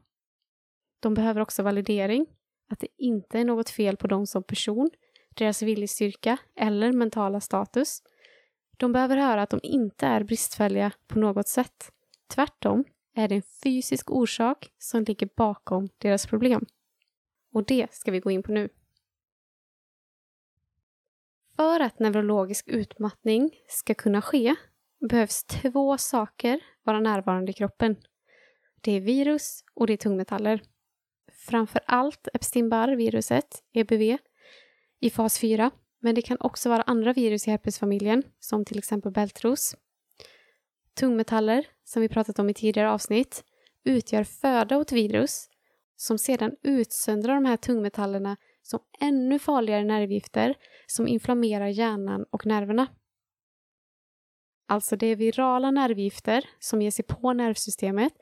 De 1.01 1.15
behöver 1.15 1.41
också 1.41 1.63
validering, 1.63 2.27
att 2.71 2.81
det 2.81 2.89
inte 2.99 3.39
är 3.39 3.45
något 3.45 3.71
fel 3.71 3.97
på 3.97 4.07
dem 4.07 4.27
som 4.27 4.43
person, 4.43 4.91
deras 5.35 5.63
viljestyrka 5.63 6.37
eller 6.57 6.93
mentala 6.93 7.41
status. 7.41 8.03
De 8.77 8.93
behöver 8.93 9.17
höra 9.17 9.43
att 9.43 9.51
de 9.51 9.61
inte 9.63 10.07
är 10.07 10.25
bristfälliga 10.25 10.93
på 11.07 11.19
något 11.19 11.49
sätt. 11.49 11.93
Tvärtom 12.35 12.85
är 13.15 13.29
det 13.29 13.35
en 13.35 13.43
fysisk 13.63 14.11
orsak 14.11 14.73
som 14.79 15.05
ligger 15.05 15.29
bakom 15.37 15.89
deras 15.99 16.27
problem. 16.27 16.67
Och 17.53 17.65
det 17.65 17.95
ska 17.95 18.11
vi 18.11 18.21
gå 18.21 18.31
in 18.31 18.43
på 18.43 18.53
nu. 18.53 18.69
För 21.57 21.81
att 21.81 21.99
neurologisk 21.99 22.69
utmattning 22.69 23.51
ska 23.69 23.95
kunna 23.95 24.23
ske 24.23 24.55
behövs 25.09 25.45
två 25.45 25.99
saker 25.99 26.61
vara 26.83 27.01
närvarande 27.01 27.51
i 27.51 27.55
kroppen. 27.55 27.97
Det 28.81 28.93
är 28.93 29.01
virus 29.01 29.65
och 29.75 29.87
det 29.87 29.93
är 29.93 29.97
tungmetaller. 29.97 30.63
Framför 31.33 31.81
allt 31.87 32.29
Epstein-Barr-viruset, 32.35 33.63
EBV, 33.73 34.19
i 35.01 35.11
fas 35.11 35.39
4, 35.39 35.71
men 36.05 36.15
det 36.15 36.23
kan 36.23 36.37
också 36.41 36.69
vara 36.69 36.83
andra 36.83 37.13
virus 37.13 37.49
i 37.49 37.51
herpesfamiljen, 37.51 38.23
som 38.41 38.65
till 38.65 38.79
exempel 38.79 39.13
bältros. 39.13 39.77
Tungmetaller, 40.95 41.67
som 41.85 42.03
vi 42.03 42.09
pratat 42.09 42.39
om 42.39 42.51
i 42.51 42.55
tidigare 42.55 42.91
avsnitt, 42.91 43.45
utgör 43.85 44.25
föda 44.25 44.79
åt 44.79 44.93
virus 44.93 45.49
som 45.97 46.19
sedan 46.19 46.57
utsöndrar 46.63 47.35
de 47.35 47.45
här 47.45 47.57
tungmetallerna 47.57 48.37
som 48.63 48.81
ännu 49.01 49.39
farligare 49.39 49.85
nervgifter 49.85 50.55
som 50.87 51.09
inflammerar 51.09 51.67
hjärnan 51.67 52.25
och 52.31 52.47
nerverna. 52.47 52.87
Alltså 54.69 54.97
det 54.97 55.07
är 55.07 55.17
virala 55.17 55.71
nervgifter 55.71 56.45
som 56.59 56.83
ger 56.83 56.91
sig 56.91 57.05
på 57.05 57.33
nervsystemet 57.33 58.13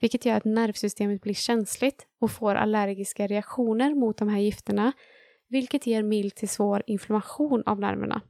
vilket 0.00 0.24
gör 0.24 0.36
att 0.36 0.44
nervsystemet 0.44 1.22
blir 1.22 1.34
känsligt 1.34 2.06
och 2.20 2.30
får 2.30 2.54
allergiska 2.54 3.26
reaktioner 3.26 3.94
mot 3.94 4.18
de 4.18 4.28
här 4.28 4.40
gifterna 4.40 4.92
vilket 5.52 5.86
ger 5.86 6.02
mild 6.02 6.34
till 6.34 6.48
svår 6.48 6.82
inflammation 6.86 7.62
av 7.66 7.80
nerverna. 7.80 8.20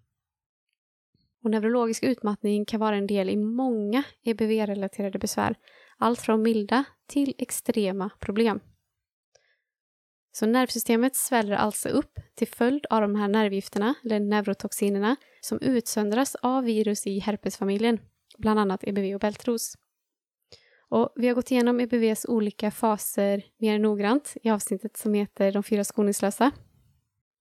Och 1.45 1.51
neurologisk 1.51 2.03
utmattning 2.03 2.65
kan 2.65 2.81
vara 2.81 2.97
en 2.97 3.07
del 3.07 3.31
i 3.31 3.37
många 3.37 4.05
EBV-relaterade 4.25 5.19
besvär, 5.19 5.55
allt 5.99 6.21
från 6.21 6.43
milda 6.43 6.85
till 7.07 7.35
extrema 7.39 8.11
problem. 8.21 8.61
Så 10.33 10.47
nervsystemet 10.47 11.17
sväller 11.17 11.57
alltså 11.57 11.89
upp 11.89 12.19
till 12.35 12.49
följd 12.49 12.87
av 12.91 13.01
de 13.01 13.15
här 13.15 13.29
nervgifterna, 13.29 13.95
eller 14.05 14.21
neurotoxinerna, 14.21 15.17
som 15.41 15.59
utsöndras 15.61 16.35
av 16.35 16.65
virus 16.65 17.07
i 17.07 17.19
herpesfamiljen, 17.19 17.99
bland 18.39 18.61
annat 18.61 18.85
EBV 18.85 19.15
och 19.15 19.21
bältros. 19.21 19.75
Och 20.89 21.13
vi 21.17 21.29
har 21.29 21.35
gått 21.35 21.51
igenom 21.51 21.81
EBVs 21.81 22.27
olika 22.29 22.71
faser 22.71 23.43
mer 23.59 23.79
noggrant 23.79 24.37
i 24.43 24.51
avsnittet 24.51 24.97
som 24.97 25.15
heter 25.15 25.53
De 25.53 25.63
fyra 25.63 25.85
skoningslösa. 25.85 26.51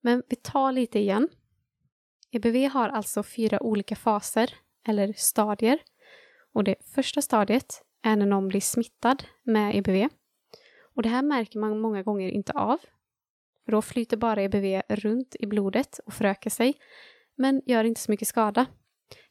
Men 0.01 0.23
vi 0.29 0.35
tar 0.35 0.71
lite 0.71 0.99
igen. 0.99 1.29
EBV 2.31 2.55
har 2.73 2.89
alltså 2.89 3.23
fyra 3.23 3.63
olika 3.63 3.95
faser, 3.95 4.53
eller 4.87 5.13
stadier. 5.13 5.79
Och 6.53 6.63
det 6.63 6.75
första 6.95 7.21
stadiet 7.21 7.83
är 8.03 8.15
när 8.15 8.25
någon 8.25 8.47
blir 8.47 8.61
smittad 8.61 9.23
med 9.43 9.75
EBV. 9.75 10.09
Och 10.95 11.03
det 11.03 11.09
här 11.09 11.21
märker 11.21 11.59
man 11.59 11.79
många 11.79 12.03
gånger 12.03 12.29
inte 12.29 12.51
av. 12.51 12.77
För 13.65 13.71
då 13.71 13.81
flyter 13.81 14.17
bara 14.17 14.41
EBV 14.41 14.81
runt 14.89 15.35
i 15.39 15.45
blodet 15.45 15.99
och 16.05 16.13
förökar 16.13 16.49
sig, 16.49 16.73
men 17.35 17.61
gör 17.65 17.83
inte 17.83 18.01
så 18.01 18.11
mycket 18.11 18.27
skada. 18.27 18.65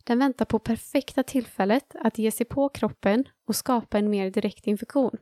Den 0.05 0.19
väntar 0.19 0.45
på 0.45 0.59
perfekta 0.59 1.23
tillfället 1.23 1.95
att 1.95 2.19
ge 2.19 2.31
sig 2.31 2.47
på 2.47 2.69
kroppen 2.69 3.25
och 3.47 3.57
skapa 3.57 3.99
en 3.99 4.11
mer 4.11 4.31
direkt 4.31 4.67
infektion. 4.67 5.17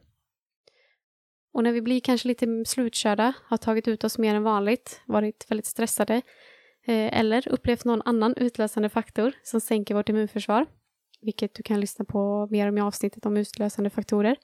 Och 1.58 1.64
när 1.64 1.72
vi 1.72 1.82
blir 1.82 2.00
kanske 2.00 2.28
lite 2.28 2.64
slutkörda, 2.66 3.32
har 3.44 3.56
tagit 3.56 3.88
ut 3.88 4.04
oss 4.04 4.18
mer 4.18 4.34
än 4.34 4.42
vanligt, 4.42 5.00
varit 5.06 5.50
väldigt 5.50 5.66
stressade 5.66 6.14
eh, 6.86 7.18
eller 7.18 7.48
upplevt 7.48 7.84
någon 7.84 8.02
annan 8.04 8.34
utlösande 8.36 8.88
faktor 8.88 9.32
som 9.42 9.60
sänker 9.60 9.94
vårt 9.94 10.08
immunförsvar, 10.08 10.66
vilket 11.20 11.54
du 11.54 11.62
kan 11.62 11.80
lyssna 11.80 12.04
på 12.04 12.48
mer 12.50 12.68
om 12.68 12.78
i 12.78 12.80
avsnittet 12.80 13.26
om 13.26 13.36
utlösande 13.36 13.90
faktorer, 13.90 14.36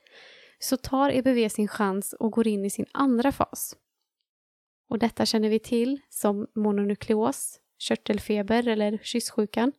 så 0.59 0.77
tar 0.77 1.09
EBV 1.09 1.49
sin 1.49 1.67
chans 1.67 2.13
och 2.13 2.31
går 2.31 2.47
in 2.47 2.65
i 2.65 2.69
sin 2.69 2.85
andra 2.91 3.31
fas. 3.31 3.75
Och 4.89 4.99
detta 4.99 5.25
känner 5.25 5.49
vi 5.49 5.59
till 5.59 6.01
som 6.09 6.47
mononukleos, 6.55 7.59
körtelfeber 7.79 8.67
eller 8.67 8.99
kyssjukan. 9.03 9.71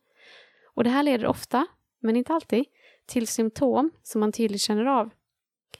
Och 0.73 0.83
det 0.83 0.89
här 0.89 1.03
leder 1.03 1.27
ofta, 1.27 1.67
men 1.99 2.15
inte 2.15 2.33
alltid, 2.33 2.65
till 3.05 3.27
symptom 3.27 3.91
som 4.03 4.19
man 4.19 4.31
tydligt 4.31 4.61
känner 4.61 4.85
av. 4.85 5.09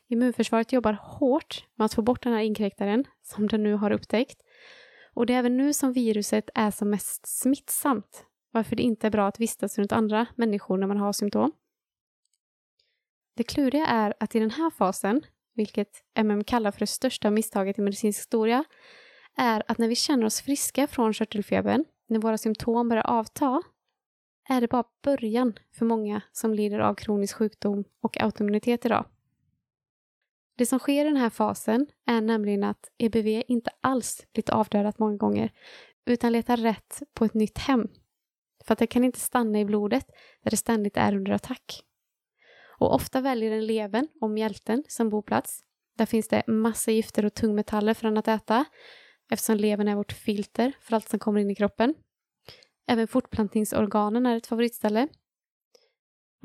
Immunförsvaret 0.08 0.74
jobbar 0.74 0.93
hårt 1.02 1.65
med 1.76 1.86
att 1.86 1.93
få 1.93 2.02
bort 2.02 2.24
den 2.24 2.34
här 2.34 2.41
inkräktaren, 2.41 3.06
som 3.24 3.48
den 3.48 3.63
nu 3.63 3.74
har 3.74 3.91
upptäckt. 3.91 4.41
Och 5.13 5.26
det 5.26 5.34
är 5.34 5.39
även 5.39 5.58
nu 5.58 5.74
som 5.74 5.93
viruset 5.93 6.50
är 6.56 6.72
som 6.72 6.89
mest 6.89 7.39
smittsamt, 7.39 8.26
varför 8.52 8.76
det 8.76 8.84
inte 8.84 9.08
är 9.08 9.12
bra 9.12 9.28
att 9.28 9.39
vistas 9.39 9.78
runt 9.78 9.91
andra 9.91 10.26
människor 10.36 10.78
när 10.78 10.88
man 10.88 10.98
har 10.98 11.13
symptom. 11.13 11.52
Det 13.36 13.43
kluriga 13.43 13.86
är 13.86 14.13
att 14.20 14.36
i 14.36 14.39
den 14.39 14.52
här 14.52 14.70
fasen, 14.70 15.22
vilket 15.56 16.04
MM 16.15 16.43
kallar 16.43 16.72
för 16.72 16.80
det 16.80 16.88
största 16.88 17.32
misstaget 17.32 17.80
i 17.80 17.82
medicinsk 17.82 18.20
historia, 18.20 18.63
är 19.38 19.63
att 19.67 19.78
när 19.78 19.88
vi 19.88 19.96
känner 19.96 20.26
oss 20.26 20.41
friska 20.41 20.88
från 20.88 21.13
körtelfebern, 21.13 21.86
när 22.08 22.20
våra 22.20 22.38
symptom 22.38 22.89
börjar 22.89 23.08
avta, 23.08 23.62
är 24.50 24.62
det 24.62 24.67
bara 24.67 24.84
början 25.04 25.54
för 25.74 25.86
många 25.86 26.22
som 26.32 26.54
lider 26.54 26.80
av 26.80 26.96
kronisk 26.96 27.36
sjukdom 27.36 27.84
och 28.02 28.22
autoimmunitet 28.22 28.86
idag. 28.86 29.06
Det 30.58 30.65
som 30.65 30.80
sker 30.80 31.06
i 31.06 31.08
den 31.08 31.17
här 31.17 31.30
fasen 31.30 31.88
är 32.06 32.22
nämligen 32.22 32.63
att 32.63 32.89
EBV 32.98 33.43
inte 33.48 33.72
alls 33.82 34.26
blivit 34.34 34.50
avdödat 34.50 35.00
många 35.00 35.17
gånger, 35.17 35.52
utan 36.06 36.32
letar 36.32 36.58
rätt 36.58 37.02
på 37.13 37.26
ett 37.26 37.34
nytt 37.34 37.58
hem. 37.58 37.88
För 38.65 38.74
att 38.74 38.80
det 38.80 38.88
kan 38.88 39.04
inte 39.04 39.20
stanna 39.20 39.60
i 39.60 39.65
blodet 39.65 40.06
där 40.43 40.52
det 40.52 40.58
ständigt 40.58 40.98
är 40.98 41.15
under 41.15 41.32
attack. 41.32 41.84
Och 42.80 42.96
ofta 42.96 43.22
väljer 43.22 43.52
den 43.52 43.65
levern 43.65 44.08
och 44.22 44.30
mjälten 44.30 44.84
som 44.88 45.10
boplats. 45.10 45.63
Där 45.98 46.06
finns 46.06 46.28
det 46.28 46.43
massa 46.48 46.91
gifter 46.91 47.26
och 47.26 47.34
tungmetaller 47.34 47.93
för 47.93 48.08
den 48.08 48.17
att 48.17 48.28
äta 48.28 48.65
eftersom 49.32 49.58
levern 49.58 49.88
är 49.88 49.96
vårt 49.96 50.12
filter 50.12 50.74
för 50.82 50.96
allt 50.96 51.10
som 51.10 51.20
kommer 51.20 51.39
in 51.39 51.52
i 51.52 51.56
kroppen. 51.56 51.93
Även 52.88 53.08
fortplantningsorganen 53.08 54.26
är 54.26 54.38
ett 54.38 54.48
favoritställe. 54.48 55.08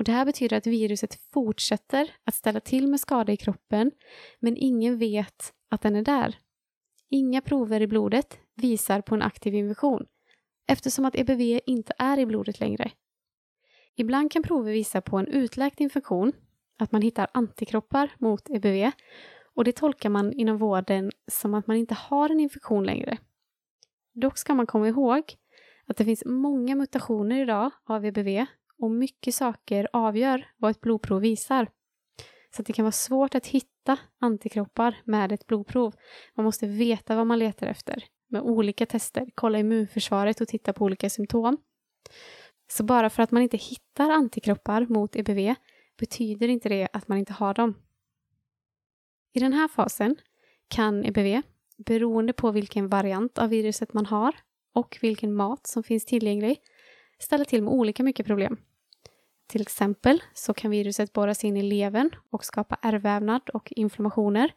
Och 0.03 0.05
det 0.05 0.11
här 0.11 0.25
betyder 0.25 0.57
att 0.57 0.67
viruset 0.67 1.19
fortsätter 1.33 2.11
att 2.23 2.35
ställa 2.35 2.59
till 2.59 2.87
med 2.87 2.99
skada 2.99 3.33
i 3.33 3.37
kroppen 3.37 3.91
men 4.39 4.57
ingen 4.57 4.97
vet 4.97 5.53
att 5.69 5.81
den 5.81 5.95
är 5.95 6.01
där. 6.01 6.37
Inga 7.09 7.41
prover 7.41 7.81
i 7.81 7.87
blodet 7.87 8.39
visar 8.55 9.01
på 9.01 9.15
en 9.15 9.21
aktiv 9.21 9.55
infektion 9.55 10.05
eftersom 10.67 11.05
att 11.05 11.15
EBV 11.15 11.59
inte 11.65 11.93
är 11.97 12.19
i 12.19 12.25
blodet 12.25 12.59
längre. 12.59 12.91
Ibland 13.95 14.31
kan 14.31 14.43
prover 14.43 14.71
visa 14.71 15.01
på 15.01 15.17
en 15.17 15.27
utläkt 15.27 15.79
infektion, 15.79 16.33
att 16.79 16.91
man 16.91 17.01
hittar 17.01 17.27
antikroppar 17.33 18.11
mot 18.19 18.49
EBV 18.49 18.91
och 19.55 19.63
det 19.63 19.71
tolkar 19.71 20.09
man 20.09 20.33
inom 20.33 20.57
vården 20.57 21.11
som 21.31 21.53
att 21.53 21.67
man 21.67 21.77
inte 21.77 21.93
har 21.93 22.29
en 22.29 22.39
infektion 22.39 22.83
längre. 22.83 23.17
Dock 24.13 24.37
ska 24.37 24.53
man 24.53 24.67
komma 24.67 24.87
ihåg 24.87 25.33
att 25.85 25.97
det 25.97 26.05
finns 26.05 26.23
många 26.25 26.75
mutationer 26.75 27.41
idag 27.41 27.71
av 27.85 28.05
EBV 28.05 28.45
och 28.83 28.91
mycket 28.91 29.35
saker 29.35 29.87
avgör 29.93 30.47
vad 30.57 30.71
ett 30.71 30.81
blodprov 30.81 31.21
visar. 31.21 31.67
Så 32.55 32.61
det 32.61 32.73
kan 32.73 32.85
vara 32.85 32.91
svårt 32.91 33.35
att 33.35 33.47
hitta 33.47 33.97
antikroppar 34.19 34.95
med 35.03 35.31
ett 35.31 35.47
blodprov. 35.47 35.93
Man 36.35 36.43
måste 36.43 36.67
veta 36.67 37.15
vad 37.15 37.27
man 37.27 37.39
letar 37.39 37.67
efter 37.67 38.03
med 38.27 38.41
olika 38.41 38.85
tester, 38.85 39.29
kolla 39.35 39.59
immunförsvaret 39.59 40.41
och 40.41 40.47
titta 40.47 40.73
på 40.73 40.85
olika 40.85 41.09
symptom. 41.09 41.57
Så 42.67 42.83
bara 42.83 43.09
för 43.09 43.23
att 43.23 43.31
man 43.31 43.41
inte 43.41 43.57
hittar 43.57 44.09
antikroppar 44.09 44.85
mot 44.89 45.15
EBV 45.15 45.55
betyder 45.99 46.47
inte 46.47 46.69
det 46.69 46.87
att 46.93 47.07
man 47.07 47.17
inte 47.17 47.33
har 47.33 47.53
dem. 47.53 47.75
I 49.33 49.39
den 49.39 49.53
här 49.53 49.67
fasen 49.67 50.15
kan 50.67 51.05
EBV, 51.05 51.41
beroende 51.77 52.33
på 52.33 52.51
vilken 52.51 52.87
variant 52.87 53.37
av 53.37 53.49
viruset 53.49 53.93
man 53.93 54.05
har 54.05 54.35
och 54.73 54.97
vilken 55.01 55.35
mat 55.35 55.67
som 55.67 55.83
finns 55.83 56.05
tillgänglig, 56.05 56.61
ställa 57.19 57.45
till 57.45 57.63
med 57.63 57.73
olika 57.73 58.03
mycket 58.03 58.25
problem. 58.25 58.57
Till 59.47 59.61
exempel 59.61 60.23
så 60.33 60.53
kan 60.53 60.71
viruset 60.71 61.13
borras 61.13 61.43
in 61.43 61.57
i 61.57 61.61
levern 61.61 62.09
och 62.29 62.45
skapa 62.45 62.77
ärrvävnad 62.81 63.49
och 63.49 63.73
inflammationer. 63.75 64.53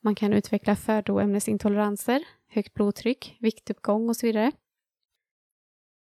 Man 0.00 0.14
kan 0.14 0.32
utveckla 0.32 0.76
födoämnesintoleranser, 0.76 2.24
högt 2.48 2.74
blodtryck, 2.74 3.36
viktuppgång 3.40 4.08
och 4.08 4.16
så 4.16 4.26
vidare. 4.26 4.52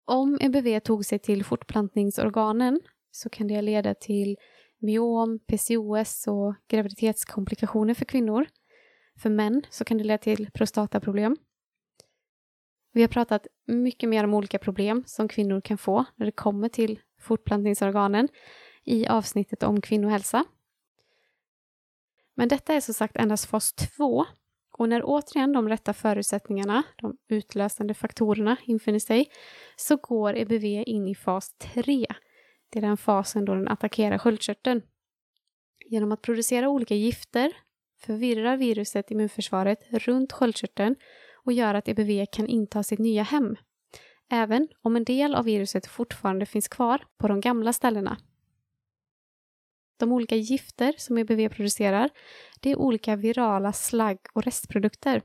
Om 0.04 0.38
EBV 0.40 0.80
tog 0.80 1.04
sig 1.04 1.18
till 1.18 1.44
fortplantningsorganen 1.44 2.80
så 3.10 3.28
kan 3.28 3.46
det 3.46 3.62
leda 3.62 3.94
till 3.94 4.36
myom, 4.78 5.38
PCOS 5.38 6.26
och 6.26 6.54
graviditetskomplikationer 6.68 7.94
för 7.94 8.04
kvinnor. 8.04 8.46
För 9.22 9.30
män 9.30 9.62
så 9.70 9.84
kan 9.84 9.98
det 9.98 10.04
leda 10.04 10.18
till 10.18 10.50
prostataproblem. 10.54 11.36
Vi 12.92 13.00
har 13.00 13.08
pratat 13.08 13.46
mycket 13.66 14.08
mer 14.08 14.24
om 14.24 14.34
olika 14.34 14.58
problem 14.58 15.04
som 15.06 15.28
kvinnor 15.28 15.60
kan 15.60 15.78
få 15.78 16.04
när 16.16 16.26
det 16.26 16.32
kommer 16.32 16.68
till 16.68 17.00
fortplantningsorganen 17.18 18.28
i 18.84 19.06
avsnittet 19.06 19.62
om 19.62 19.80
kvinnohälsa. 19.80 20.44
Men 22.34 22.48
detta 22.48 22.74
är 22.74 22.80
som 22.80 22.94
sagt 22.94 23.16
endast 23.16 23.44
fas 23.44 23.72
2 23.72 24.26
och 24.78 24.88
när 24.88 25.02
återigen 25.04 25.52
de 25.52 25.68
rätta 25.68 25.92
förutsättningarna, 25.92 26.82
de 26.96 27.16
utlösande 27.28 27.94
faktorerna, 27.94 28.56
infinner 28.64 28.98
sig 28.98 29.30
så 29.76 29.96
går 29.96 30.36
EBV 30.36 30.64
in 30.64 31.08
i 31.08 31.14
fas 31.14 31.54
3. 31.58 32.06
Det 32.70 32.78
är 32.78 32.82
den 32.82 32.96
fasen 32.96 33.44
då 33.44 33.54
den 33.54 33.68
attackerar 33.68 34.18
sköldkörteln. 34.18 34.82
Genom 35.86 36.12
att 36.12 36.22
producera 36.22 36.68
olika 36.68 36.94
gifter 36.94 37.52
förvirrar 38.00 38.56
viruset 38.56 39.10
immunförsvaret 39.10 39.78
runt 39.90 40.32
sköldkörteln 40.32 40.96
och 41.44 41.52
gör 41.52 41.74
att 41.74 41.88
EBV 41.88 42.26
kan 42.32 42.46
inta 42.46 42.82
sitt 42.82 42.98
nya 42.98 43.22
hem. 43.22 43.56
Även 44.30 44.68
om 44.82 44.96
en 44.96 45.04
del 45.04 45.34
av 45.34 45.44
viruset 45.44 45.86
fortfarande 45.86 46.46
finns 46.46 46.68
kvar 46.68 47.04
på 47.16 47.28
de 47.28 47.40
gamla 47.40 47.72
ställena. 47.72 48.16
De 49.96 50.12
olika 50.12 50.36
gifter 50.36 50.94
som 50.98 51.18
EBV 51.18 51.48
producerar, 51.48 52.10
det 52.60 52.70
är 52.70 52.76
olika 52.76 53.16
virala 53.16 53.72
slagg 53.72 54.18
och 54.32 54.42
restprodukter. 54.42 55.22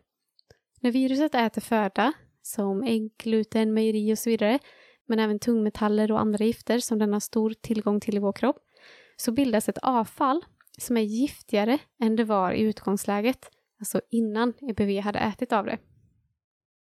När 0.80 0.92
viruset 0.92 1.36
äter 1.36 1.62
föda, 1.62 2.14
som 2.42 2.84
ägg, 2.84 3.18
gluten, 3.18 3.74
mejeri 3.74 4.14
och 4.14 4.20
så 4.20 4.30
vidare, 4.30 4.60
men 5.06 5.20
även 5.20 5.40
tungmetaller 5.40 6.12
och 6.12 6.20
andra 6.20 6.46
gifter 6.46 6.80
som 6.80 7.00
den 7.00 7.14
har 7.14 7.20
stor 7.20 7.54
tillgång 7.62 8.00
till 8.00 8.16
i 8.16 8.20
vår 8.20 8.34
kropp, 8.34 8.58
så 9.16 9.32
bildas 9.32 9.70
ett 9.70 9.78
avfall 9.78 10.46
som 10.78 10.98
är 10.98 11.02
giftigare 11.02 11.78
än 12.00 12.16
det 12.16 12.24
var 12.24 12.52
i 12.52 12.62
utgångsläget, 12.62 13.52
alltså 13.80 14.02
innan 14.10 14.54
EBV 14.62 15.00
hade 15.00 15.20
ätit 15.20 15.54
av 15.54 15.66
det. 15.66 15.78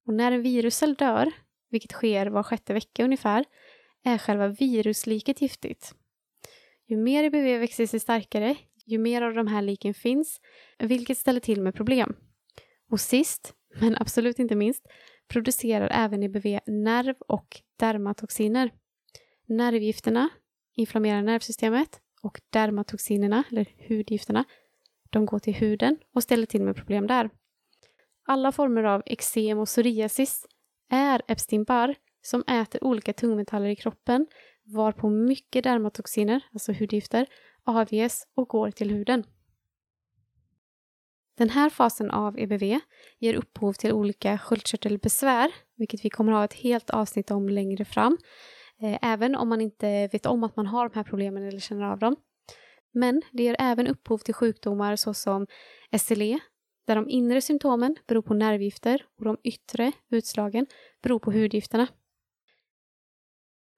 Och 0.06 0.14
när 0.14 0.32
en 0.32 0.42
viruscell 0.42 0.94
dör, 0.94 1.32
vilket 1.70 1.92
sker 1.92 2.26
var 2.26 2.42
sjätte 2.42 2.74
vecka 2.74 3.04
ungefär, 3.04 3.44
är 4.04 4.18
själva 4.18 4.48
virusliket 4.48 5.42
giftigt. 5.42 5.94
Ju 6.86 6.96
mer 6.96 7.24
EBV 7.24 7.60
växer 7.60 7.86
sig 7.86 8.00
starkare, 8.00 8.56
ju 8.86 8.98
mer 8.98 9.22
av 9.22 9.34
de 9.34 9.46
här 9.46 9.62
liken 9.62 9.94
finns, 9.94 10.40
vilket 10.78 11.18
ställer 11.18 11.40
till 11.40 11.60
med 11.60 11.74
problem. 11.74 12.16
Och 12.90 13.00
sist, 13.00 13.54
men 13.80 13.96
absolut 14.00 14.38
inte 14.38 14.54
minst, 14.54 14.86
producerar 15.28 15.88
även 15.92 16.22
EBV 16.22 16.58
nerv 16.66 17.14
och 17.28 17.60
dermatoxiner. 17.76 18.70
Nervgifterna 19.46 20.28
inflammerar 20.76 21.22
nervsystemet 21.22 22.00
och 22.22 22.40
dermatoxinerna, 22.50 23.44
eller 23.50 23.66
hudgifterna, 23.88 24.44
de 25.10 25.26
går 25.26 25.38
till 25.38 25.54
huden 25.54 25.96
och 26.14 26.22
ställer 26.22 26.46
till 26.46 26.62
med 26.62 26.76
problem 26.76 27.06
där. 27.06 27.30
Alla 28.26 28.52
former 28.52 28.84
av 28.84 29.02
eksem 29.06 29.58
och 29.58 29.66
psoriasis 29.66 30.46
är 30.90 31.22
Epstein-Barr 31.28 31.94
som 32.22 32.44
äter 32.46 32.84
olika 32.84 33.12
tungmetaller 33.12 33.68
i 33.68 33.76
kroppen 33.76 34.26
varpå 34.64 35.08
mycket 35.08 35.64
dermatoxiner, 35.64 36.40
alltså 36.52 36.72
hudgifter, 36.72 37.26
avges 37.64 38.26
och 38.34 38.48
går 38.48 38.70
till 38.70 38.90
huden. 38.90 39.24
Den 41.38 41.50
här 41.50 41.70
fasen 41.70 42.10
av 42.10 42.38
EBV 42.38 42.78
ger 43.18 43.34
upphov 43.34 43.72
till 43.72 43.92
olika 43.92 44.38
sköldkörtelbesvär, 44.38 45.50
vilket 45.76 46.04
vi 46.04 46.10
kommer 46.10 46.32
att 46.32 46.38
ha 46.38 46.44
ett 46.44 46.54
helt 46.54 46.90
avsnitt 46.90 47.30
om 47.30 47.48
längre 47.48 47.84
fram, 47.84 48.18
eh, 48.82 48.98
även 49.02 49.36
om 49.36 49.48
man 49.48 49.60
inte 49.60 50.08
vet 50.12 50.26
om 50.26 50.44
att 50.44 50.56
man 50.56 50.66
har 50.66 50.88
de 50.88 50.94
här 50.94 51.04
problemen 51.04 51.42
eller 51.42 51.60
känner 51.60 51.84
av 51.84 51.98
dem. 51.98 52.16
Men 52.92 53.22
det 53.32 53.42
ger 53.42 53.56
även 53.58 53.86
upphov 53.86 54.18
till 54.18 54.34
sjukdomar 54.34 54.96
såsom 54.96 55.46
SLE, 55.98 56.38
där 56.90 56.96
de 56.96 57.08
inre 57.08 57.40
symptomen 57.40 57.96
beror 58.06 58.22
på 58.22 58.34
nervgifter 58.34 59.06
och 59.18 59.24
de 59.24 59.36
yttre 59.42 59.92
utslagen 60.08 60.66
beror 61.02 61.18
på 61.18 61.32
hudgifterna. 61.32 61.88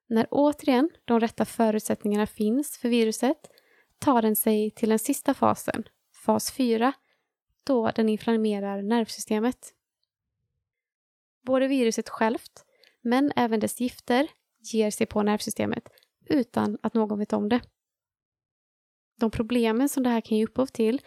När 0.07 0.27
återigen 0.31 0.89
de 1.05 1.19
rätta 1.19 1.45
förutsättningarna 1.45 2.27
finns 2.27 2.77
för 2.77 2.89
viruset 2.89 3.37
tar 3.99 4.21
den 4.21 4.35
sig 4.35 4.71
till 4.71 4.89
den 4.89 4.99
sista 4.99 5.33
fasen, 5.33 5.83
fas 6.25 6.51
4, 6.51 6.93
då 7.63 7.91
den 7.91 8.09
inflammerar 8.09 8.81
nervsystemet. 8.81 9.73
Både 11.41 11.67
viruset 11.67 12.09
självt, 12.09 12.65
men 13.01 13.31
även 13.35 13.59
dess 13.59 13.81
gifter, 13.81 14.27
ger 14.73 14.91
sig 14.91 15.07
på 15.07 15.23
nervsystemet 15.23 15.89
utan 16.25 16.77
att 16.81 16.93
någon 16.93 17.19
vet 17.19 17.33
om 17.33 17.49
det. 17.49 17.61
De 19.15 19.31
problemen 19.31 19.89
som 19.89 20.03
det 20.03 20.09
här 20.09 20.21
kan 20.21 20.37
ge 20.37 20.45
upphov 20.45 20.65
till 20.65 21.01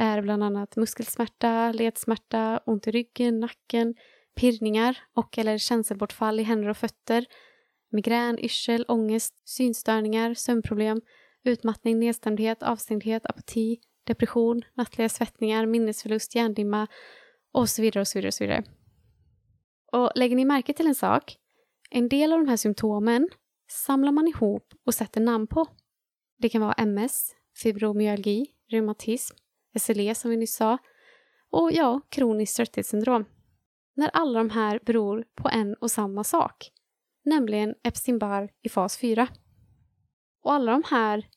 är 0.00 0.22
bland 0.22 0.44
annat 0.44 0.76
muskelsmärta, 0.76 1.72
ledsmärta, 1.72 2.60
ont 2.66 2.86
i 2.86 2.90
ryggen, 2.90 3.40
nacken, 3.40 3.94
pirrningar 4.36 4.98
och 5.14 5.38
eller 5.38 5.58
känselbortfall 5.58 6.40
i 6.40 6.42
händer 6.42 6.68
och 6.68 6.76
fötter, 6.76 7.26
migrän, 7.92 8.38
yrsel, 8.38 8.84
ångest, 8.88 9.48
synstörningar, 9.48 10.34
sömnproblem, 10.34 11.00
utmattning, 11.44 11.98
nedstämdhet, 11.98 12.62
avstängdhet, 12.62 13.26
apati, 13.26 13.80
depression, 14.04 14.62
nattliga 14.74 15.08
svettningar, 15.08 15.66
minnesförlust, 15.66 16.34
hjärndimma 16.34 16.86
och 17.52 17.68
så 17.68 17.82
vidare 17.82 18.00
och 18.00 18.08
så 18.08 18.18
vidare. 18.18 18.28
Och 18.28 18.34
så 18.34 18.44
vidare. 18.44 18.64
Och 19.92 20.12
lägger 20.14 20.36
ni 20.36 20.44
märke 20.44 20.72
till 20.72 20.86
en 20.86 20.94
sak? 20.94 21.36
En 21.90 22.08
del 22.08 22.32
av 22.32 22.38
de 22.38 22.48
här 22.48 22.56
symptomen 22.56 23.28
samlar 23.70 24.12
man 24.12 24.28
ihop 24.28 24.74
och 24.86 24.94
sätter 24.94 25.20
namn 25.20 25.46
på. 25.46 25.66
Det 26.38 26.48
kan 26.48 26.60
vara 26.60 26.72
MS, 26.72 27.34
fibromyalgi, 27.62 28.46
reumatism, 28.70 29.36
SLE 29.78 30.14
som 30.14 30.30
vi 30.30 30.36
nyss 30.36 30.56
sa 30.56 30.78
och 31.50 31.72
ja, 31.72 32.00
kroniskt 32.08 32.56
trötthetssyndrom. 32.56 33.24
När 33.94 34.10
alla 34.12 34.38
de 34.38 34.50
här 34.50 34.80
beror 34.86 35.24
på 35.34 35.48
en 35.48 35.74
och 35.74 35.90
samma 35.90 36.24
sak, 36.24 36.70
nämligen 37.24 37.74
Epstein-Barr 37.82 38.50
i 38.62 38.68
fas 38.68 38.98
4. 38.98 39.28
Och 40.42 40.52
alla 40.52 40.72
de 40.72 40.82
här 40.86 41.28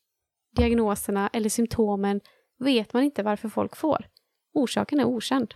diagnoserna 0.55 1.29
eller 1.33 1.49
symptomen 1.49 2.21
vet 2.59 2.93
man 2.93 3.03
inte 3.03 3.23
varför 3.23 3.49
folk 3.49 3.75
får. 3.75 4.07
Orsaken 4.53 4.99
är 4.99 5.05
okänd. 5.05 5.53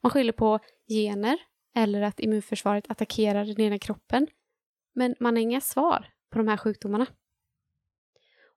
Man 0.00 0.10
skyller 0.10 0.32
på 0.32 0.58
gener 0.88 1.38
eller 1.74 2.02
att 2.02 2.20
immunförsvaret 2.20 2.84
attackerar 2.88 3.44
den 3.44 3.60
egna 3.60 3.78
kroppen. 3.78 4.26
Men 4.94 5.14
man 5.20 5.36
har 5.36 5.42
inga 5.42 5.60
svar 5.60 6.08
på 6.30 6.38
de 6.38 6.48
här 6.48 6.56
sjukdomarna. 6.56 7.06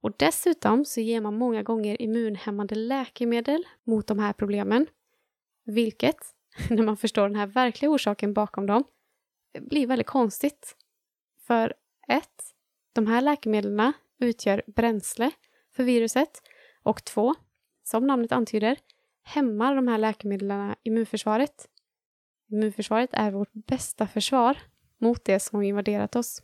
Och 0.02 0.12
dessutom 0.18 0.86
så 0.86 1.02
ger 1.02 1.22
man 1.22 1.38
många 1.38 1.64
gånger 1.64 2.02
immunhämmande 2.02 2.76
läkemedel 2.76 3.64
mot 3.84 4.08
de 4.08 4.20
här 4.20 4.34
problemen. 4.34 4.88
Vilket, 5.66 6.18
när 6.70 6.84
man 6.84 6.98
förstår 6.98 7.24
den 7.24 7.36
här 7.36 7.48
verkliga 7.48 7.92
orsaken 7.92 8.34
bakom 8.34 8.66
dem, 8.66 8.84
blir 9.60 9.88
väldigt 9.88 10.08
konstigt. 10.08 10.76
För 11.48 11.74
ett, 12.08 12.44
de 12.94 13.08
här 13.08 13.22
läkemedlen 13.22 13.94
utgör 14.20 14.64
bränsle 14.68 15.32
för 15.76 15.84
viruset 15.84 16.42
och 16.84 17.04
två, 17.04 17.36
som 17.84 18.08
namnet 18.08 18.32
antyder, 18.32 18.78
hämmar 19.24 19.76
de 19.76 19.88
här 19.88 19.98
läkemedlen 19.98 20.76
immunförsvaret. 20.84 21.70
Immunförsvaret 22.50 23.10
är 23.14 23.32
vårt 23.32 23.54
bästa 23.54 24.08
försvar 24.08 24.58
mot 24.98 25.26
det 25.26 25.40
som 25.40 25.62
invaderat 25.62 26.16
oss. 26.16 26.44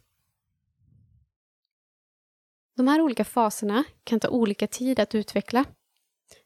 De 2.76 2.88
här 2.88 3.02
olika 3.02 3.26
faserna 3.26 3.84
kan 4.04 4.20
ta 4.20 4.30
olika 4.30 4.68
tid 4.68 5.00
att 5.00 5.16
utveckla. 5.16 5.66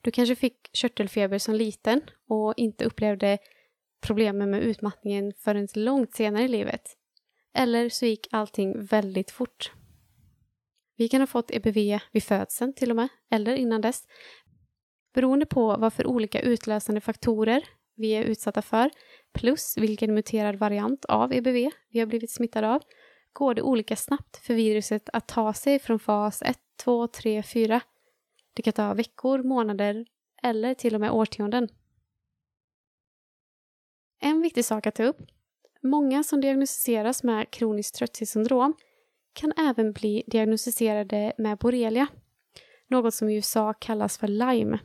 Du 0.01 0.11
kanske 0.11 0.35
fick 0.35 0.69
körtelfeber 0.73 1.37
som 1.37 1.55
liten 1.55 2.01
och 2.29 2.53
inte 2.57 2.85
upplevde 2.85 3.37
problemen 4.01 4.49
med 4.49 4.63
utmattningen 4.63 5.33
förrän 5.37 5.67
långt 5.75 6.15
senare 6.15 6.43
i 6.43 6.47
livet. 6.47 6.81
Eller 7.53 7.89
så 7.89 8.05
gick 8.05 8.27
allting 8.31 8.85
väldigt 8.85 9.31
fort. 9.31 9.71
Vi 10.97 11.09
kan 11.09 11.21
ha 11.21 11.27
fått 11.27 11.51
EBV 11.51 11.99
vid 12.11 12.23
födseln 12.23 12.73
till 12.73 12.89
och 12.89 12.95
med, 12.95 13.09
eller 13.31 13.55
innan 13.55 13.81
dess. 13.81 14.03
Beroende 15.13 15.45
på 15.45 15.77
vad 15.77 15.93
för 15.93 16.07
olika 16.07 16.41
utlösande 16.41 17.01
faktorer 17.01 17.63
vi 17.95 18.11
är 18.11 18.23
utsatta 18.23 18.61
för, 18.61 18.89
plus 19.33 19.77
vilken 19.77 20.13
muterad 20.13 20.55
variant 20.55 21.05
av 21.05 21.33
EBV 21.33 21.71
vi 21.89 21.99
har 21.99 22.05
blivit 22.05 22.31
smittade 22.31 22.69
av, 22.69 22.81
går 23.37 23.53
det 23.53 23.61
olika 23.61 23.95
snabbt 23.95 24.37
för 24.37 24.53
viruset 24.53 25.09
att 25.13 25.27
ta 25.27 25.53
sig 25.53 25.79
från 25.79 25.99
fas 25.99 26.41
1, 26.41 26.59
2, 26.77 27.07
3, 27.07 27.43
4. 27.43 27.81
Det 28.53 28.61
kan 28.61 28.73
ta 28.73 28.93
veckor, 28.93 29.43
månader 29.43 30.05
eller 30.43 30.73
till 30.73 30.95
och 30.95 31.01
med 31.01 31.11
årtionden. 31.11 31.67
En 34.19 34.41
viktig 34.41 34.65
sak 34.65 34.87
att 34.87 34.95
ta 34.95 35.03
upp. 35.03 35.17
Många 35.83 36.23
som 36.23 36.41
diagnostiseras 36.41 37.23
med 37.23 37.51
kroniskt 37.51 37.95
trötthetssyndrom 37.95 38.73
kan 39.33 39.53
även 39.57 39.91
bli 39.93 40.23
diagnostiserade 40.27 41.33
med 41.37 41.57
borrelia, 41.57 42.07
något 42.87 43.13
som 43.13 43.29
i 43.29 43.35
USA 43.35 43.73
kallas 43.73 44.17
för 44.17 44.27
Lyme. 44.27 44.79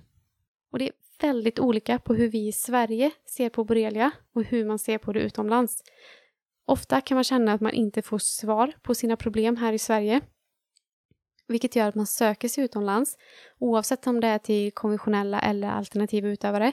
Och 0.72 0.78
det 0.78 0.88
är 0.88 0.94
väldigt 1.20 1.58
olika 1.58 1.98
på 1.98 2.14
hur 2.14 2.28
vi 2.28 2.48
i 2.48 2.52
Sverige 2.52 3.10
ser 3.26 3.48
på 3.48 3.64
borrelia 3.64 4.10
och 4.34 4.44
hur 4.44 4.64
man 4.64 4.78
ser 4.78 4.98
på 4.98 5.12
det 5.12 5.20
utomlands. 5.20 5.82
Ofta 6.66 7.00
kan 7.00 7.14
man 7.14 7.24
känna 7.24 7.52
att 7.52 7.60
man 7.60 7.72
inte 7.72 8.02
får 8.02 8.18
svar 8.18 8.72
på 8.82 8.94
sina 8.94 9.16
problem 9.16 9.56
här 9.56 9.72
i 9.72 9.78
Sverige, 9.78 10.20
vilket 11.48 11.76
gör 11.76 11.88
att 11.88 11.94
man 11.94 12.06
söker 12.06 12.48
sig 12.48 12.64
utomlands, 12.64 13.16
oavsett 13.58 14.06
om 14.06 14.20
det 14.20 14.26
är 14.26 14.38
till 14.38 14.72
konventionella 14.72 15.40
eller 15.40 15.68
alternativa 15.68 16.28
utövare, 16.28 16.72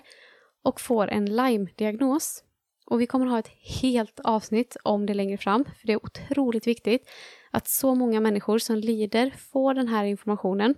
och 0.63 0.81
får 0.81 1.07
en 1.07 1.25
Lyme-diagnos. 1.35 2.43
Och 2.85 3.01
vi 3.01 3.07
kommer 3.07 3.25
ha 3.25 3.39
ett 3.39 3.51
helt 3.81 4.19
avsnitt 4.19 4.77
om 4.83 5.05
det 5.05 5.13
längre 5.13 5.37
fram, 5.37 5.65
för 5.65 5.87
det 5.87 5.93
är 5.93 6.05
otroligt 6.05 6.67
viktigt 6.67 7.09
att 7.51 7.67
så 7.67 7.95
många 7.95 8.19
människor 8.19 8.57
som 8.57 8.75
lider 8.75 9.33
får 9.51 9.73
den 9.73 9.87
här 9.87 10.03
informationen. 10.03 10.75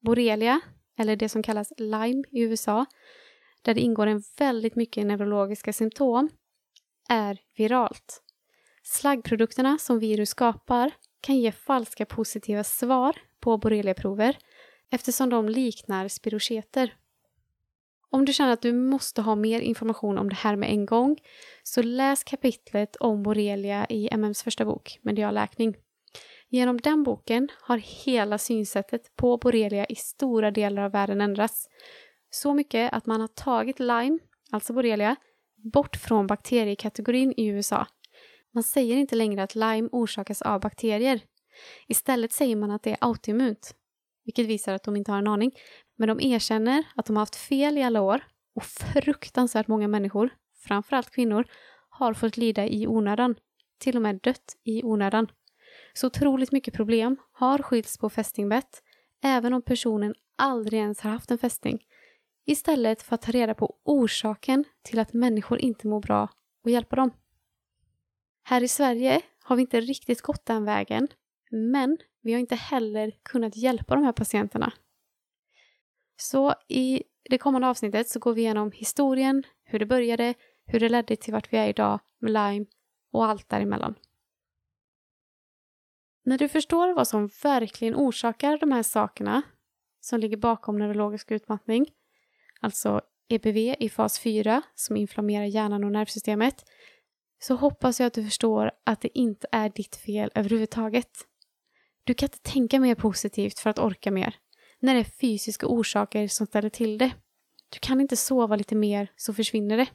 Borrelia, 0.00 0.60
eller 0.98 1.16
det 1.16 1.28
som 1.28 1.42
kallas 1.42 1.72
Lyme 1.76 2.24
i 2.30 2.40
USA, 2.40 2.86
där 3.62 3.74
det 3.74 3.80
ingår 3.80 4.06
en 4.06 4.22
väldigt 4.38 4.76
mycket 4.76 5.06
neurologiska 5.06 5.72
symptom, 5.72 6.28
är 7.10 7.38
viralt. 7.56 8.22
Slaggprodukterna 8.82 9.78
som 9.78 9.98
virus 9.98 10.28
skapar 10.28 10.90
kan 11.20 11.36
ge 11.36 11.52
falska 11.52 12.06
positiva 12.06 12.64
svar 12.64 13.16
på 13.40 13.58
borreliaprover 13.58 14.38
eftersom 14.90 15.30
de 15.30 15.48
liknar 15.48 16.08
spirocheter. 16.08 16.94
Om 18.10 18.24
du 18.24 18.32
känner 18.32 18.52
att 18.52 18.62
du 18.62 18.72
måste 18.72 19.22
ha 19.22 19.34
mer 19.34 19.60
information 19.60 20.18
om 20.18 20.28
det 20.28 20.34
här 20.34 20.56
med 20.56 20.70
en 20.70 20.86
gång 20.86 21.16
så 21.62 21.82
läs 21.82 22.24
kapitlet 22.24 22.96
om 22.96 23.22
borrelia 23.22 23.86
i 23.88 24.08
MMs 24.12 24.42
första 24.42 24.64
bok, 24.64 24.98
Medialläkning. 25.02 25.76
Genom 26.48 26.80
den 26.80 27.02
boken 27.02 27.48
har 27.60 27.76
hela 27.76 28.38
synsättet 28.38 29.16
på 29.16 29.36
borrelia 29.36 29.86
i 29.86 29.94
stora 29.94 30.50
delar 30.50 30.82
av 30.82 30.92
världen 30.92 31.20
ändrats. 31.20 31.68
Så 32.30 32.54
mycket 32.54 32.92
att 32.92 33.06
man 33.06 33.20
har 33.20 33.28
tagit 33.28 33.80
Lyme, 33.80 34.18
alltså 34.50 34.72
borrelia, 34.72 35.16
bort 35.62 35.96
från 35.96 36.26
bakteriekategorin 36.26 37.34
i 37.36 37.46
USA. 37.46 37.86
Man 38.52 38.62
säger 38.62 38.96
inte 38.96 39.16
längre 39.16 39.42
att 39.42 39.54
Lyme 39.54 39.88
orsakas 39.92 40.42
av 40.42 40.60
bakterier. 40.60 41.20
Istället 41.88 42.32
säger 42.32 42.56
man 42.56 42.70
att 42.70 42.82
det 42.82 42.90
är 42.90 42.96
autoimmunt, 43.00 43.74
vilket 44.24 44.46
visar 44.46 44.74
att 44.74 44.82
de 44.82 44.96
inte 44.96 45.10
har 45.10 45.18
en 45.18 45.26
aning. 45.26 45.52
Men 45.96 46.08
de 46.08 46.20
erkänner 46.20 46.84
att 46.96 47.06
de 47.06 47.16
har 47.16 47.22
haft 47.22 47.36
fel 47.36 47.78
i 47.78 47.82
alla 47.82 48.00
år 48.00 48.24
och 48.54 48.64
fruktansvärt 48.64 49.68
många 49.68 49.88
människor, 49.88 50.30
framförallt 50.66 51.10
kvinnor, 51.10 51.44
har 51.88 52.14
fått 52.14 52.36
lida 52.36 52.66
i 52.66 52.86
onödan. 52.86 53.34
Till 53.78 53.96
och 53.96 54.02
med 54.02 54.20
dött 54.22 54.56
i 54.64 54.82
onödan. 54.84 55.30
Så 55.94 56.06
otroligt 56.06 56.52
mycket 56.52 56.74
problem 56.74 57.16
har 57.32 57.58
skylts 57.58 57.98
på 57.98 58.10
fästingbett, 58.10 58.82
även 59.22 59.54
om 59.54 59.62
personen 59.62 60.14
aldrig 60.36 60.80
ens 60.80 61.00
har 61.00 61.10
haft 61.10 61.30
en 61.30 61.38
fästing. 61.38 61.78
Istället 62.50 63.02
för 63.02 63.14
att 63.14 63.22
ta 63.22 63.32
reda 63.32 63.54
på 63.54 63.76
orsaken 63.82 64.64
till 64.82 64.98
att 64.98 65.12
människor 65.12 65.58
inte 65.58 65.86
mår 65.86 66.00
bra 66.00 66.28
och 66.64 66.70
hjälpa 66.70 66.96
dem. 66.96 67.10
Här 68.42 68.62
i 68.62 68.68
Sverige 68.68 69.22
har 69.42 69.56
vi 69.56 69.62
inte 69.62 69.80
riktigt 69.80 70.22
gått 70.22 70.46
den 70.46 70.64
vägen, 70.64 71.08
men 71.50 71.98
vi 72.20 72.32
har 72.32 72.40
inte 72.40 72.54
heller 72.54 73.12
kunnat 73.22 73.56
hjälpa 73.56 73.94
de 73.94 74.04
här 74.04 74.12
patienterna. 74.12 74.72
Så 76.16 76.54
i 76.68 77.02
det 77.30 77.38
kommande 77.38 77.68
avsnittet 77.68 78.08
så 78.08 78.18
går 78.18 78.34
vi 78.34 78.40
igenom 78.40 78.72
historien, 78.72 79.42
hur 79.64 79.78
det 79.78 79.86
började, 79.86 80.34
hur 80.66 80.80
det 80.80 80.88
ledde 80.88 81.16
till 81.16 81.32
vart 81.32 81.52
vi 81.52 81.56
är 81.56 81.68
idag 81.68 82.00
med 82.18 82.32
Lyme 82.32 82.66
och 83.12 83.24
allt 83.24 83.48
däremellan. 83.48 83.94
När 86.24 86.38
du 86.38 86.48
förstår 86.48 86.94
vad 86.94 87.08
som 87.08 87.30
verkligen 87.42 87.94
orsakar 87.94 88.58
de 88.58 88.72
här 88.72 88.82
sakerna 88.82 89.42
som 90.00 90.20
ligger 90.20 90.36
bakom 90.36 90.78
neurologisk 90.78 91.30
utmattning, 91.30 91.86
alltså 92.60 93.00
EBV 93.28 93.56
i 93.78 93.88
fas 93.88 94.18
4 94.18 94.62
som 94.74 94.96
inflammerar 94.96 95.44
hjärnan 95.44 95.84
och 95.84 95.92
nervsystemet, 95.92 96.64
så 97.38 97.54
hoppas 97.54 98.00
jag 98.00 98.06
att 98.06 98.14
du 98.14 98.24
förstår 98.24 98.70
att 98.84 99.00
det 99.00 99.18
inte 99.18 99.46
är 99.52 99.68
ditt 99.68 99.96
fel 99.96 100.30
överhuvudtaget. 100.34 101.26
Du 102.04 102.14
kan 102.14 102.26
inte 102.26 102.38
tänka 102.38 102.80
mer 102.80 102.94
positivt 102.94 103.58
för 103.58 103.70
att 103.70 103.78
orka 103.78 104.10
mer, 104.10 104.36
när 104.78 104.94
det 104.94 105.00
är 105.00 105.04
fysiska 105.04 105.66
orsaker 105.66 106.28
som 106.28 106.46
ställer 106.46 106.70
till 106.70 106.98
det. 106.98 107.12
Du 107.68 107.78
kan 107.78 108.00
inte 108.00 108.16
sova 108.16 108.56
lite 108.56 108.74
mer 108.74 109.12
så 109.16 109.34
försvinner 109.34 109.76
det. 109.76 109.86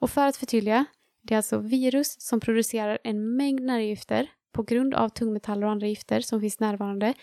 Och 0.00 0.10
för 0.10 0.26
att 0.26 0.36
förtydliga, 0.36 0.84
det 1.22 1.34
är 1.34 1.36
alltså 1.36 1.58
virus 1.58 2.20
som 2.20 2.40
producerar 2.40 2.98
en 3.04 3.36
mängd 3.36 3.62
nervgifter 3.62 4.30
på 4.54 4.62
grund 4.62 4.94
av 4.94 5.08
tungmetaller 5.08 5.66
och 5.66 5.72
andra 5.72 5.86
gifter 5.86 6.20
som 6.20 6.40
finns 6.40 6.60
närvarande. 6.60 7.14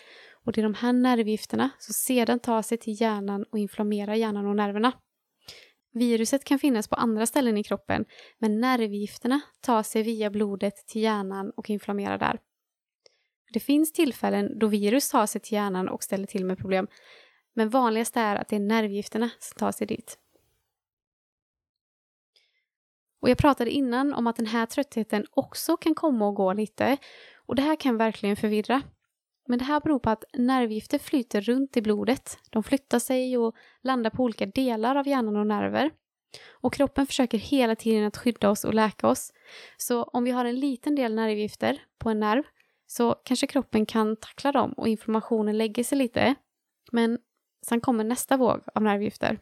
Och 0.45 0.51
det 0.51 0.61
är 0.61 0.63
de 0.63 0.73
här 0.73 0.93
nervgifterna 0.93 1.69
som 1.79 1.93
sedan 1.93 2.39
tar 2.39 2.61
sig 2.61 2.77
till 2.77 3.01
hjärnan 3.01 3.45
och 3.51 3.59
inflammerar 3.59 4.13
hjärnan 4.13 4.45
och 4.45 4.55
nerverna. 4.55 4.91
Viruset 5.93 6.43
kan 6.43 6.59
finnas 6.59 6.87
på 6.87 6.95
andra 6.95 7.25
ställen 7.25 7.57
i 7.57 7.63
kroppen, 7.63 8.05
men 8.39 8.59
nervgifterna 8.59 9.41
tar 9.61 9.83
sig 9.83 10.03
via 10.03 10.29
blodet 10.29 10.73
till 10.87 11.01
hjärnan 11.01 11.51
och 11.55 11.69
inflammerar 11.69 12.17
där. 12.17 12.39
Det 13.53 13.59
finns 13.59 13.93
tillfällen 13.93 14.59
då 14.59 14.67
virus 14.67 15.09
tar 15.09 15.25
sig 15.25 15.41
till 15.41 15.53
hjärnan 15.53 15.89
och 15.89 16.03
ställer 16.03 16.25
till 16.25 16.45
med 16.45 16.57
problem, 16.57 16.87
men 17.53 17.69
vanligast 17.69 18.17
är 18.17 18.35
att 18.35 18.47
det 18.47 18.55
är 18.55 18.59
nervgifterna 18.59 19.29
som 19.39 19.59
tar 19.59 19.71
sig 19.71 19.87
dit. 19.87 20.17
Och 23.21 23.29
jag 23.29 23.37
pratade 23.37 23.71
innan 23.71 24.13
om 24.13 24.27
att 24.27 24.35
den 24.35 24.45
här 24.45 24.65
tröttheten 24.65 25.25
också 25.31 25.77
kan 25.77 25.95
komma 25.95 26.27
och 26.27 26.35
gå 26.35 26.53
lite 26.53 26.97
och 27.45 27.55
det 27.55 27.61
här 27.61 27.75
kan 27.75 27.97
verkligen 27.97 28.35
förvirra. 28.35 28.81
Men 29.47 29.59
det 29.59 29.65
här 29.65 29.79
beror 29.79 29.99
på 29.99 30.09
att 30.09 30.23
nervgifter 30.33 30.99
flyter 30.99 31.41
runt 31.41 31.77
i 31.77 31.81
blodet. 31.81 32.37
De 32.49 32.63
flyttar 32.63 32.99
sig 32.99 33.37
och 33.37 33.55
landar 33.81 34.09
på 34.09 34.23
olika 34.23 34.45
delar 34.45 34.95
av 34.95 35.07
hjärnan 35.07 35.35
och 35.35 35.47
nerver. 35.47 35.91
Och 36.51 36.73
kroppen 36.73 37.07
försöker 37.07 37.37
hela 37.37 37.75
tiden 37.75 38.05
att 38.07 38.17
skydda 38.17 38.49
oss 38.49 38.65
och 38.65 38.73
läka 38.73 39.07
oss. 39.07 39.33
Så 39.77 40.03
om 40.03 40.23
vi 40.23 40.31
har 40.31 40.45
en 40.45 40.59
liten 40.59 40.95
del 40.95 41.15
nervgifter 41.15 41.81
på 41.99 42.09
en 42.09 42.19
nerv 42.19 42.43
så 42.87 43.15
kanske 43.25 43.47
kroppen 43.47 43.85
kan 43.85 44.15
tackla 44.15 44.51
dem 44.51 44.73
och 44.73 44.87
inflammationen 44.87 45.57
lägger 45.57 45.83
sig 45.83 45.97
lite. 45.97 46.35
Men 46.91 47.19
sen 47.67 47.81
kommer 47.81 48.03
nästa 48.03 48.37
våg 48.37 48.61
av 48.75 48.83
nervgifter. 48.83 49.39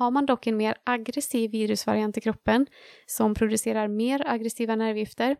Har 0.00 0.10
man 0.10 0.26
dock 0.26 0.46
en 0.46 0.56
mer 0.56 0.74
aggressiv 0.84 1.50
virusvariant 1.50 2.16
i 2.16 2.20
kroppen 2.20 2.66
som 3.06 3.34
producerar 3.34 3.88
mer 3.88 4.22
aggressiva 4.26 4.76
nervgifter 4.76 5.36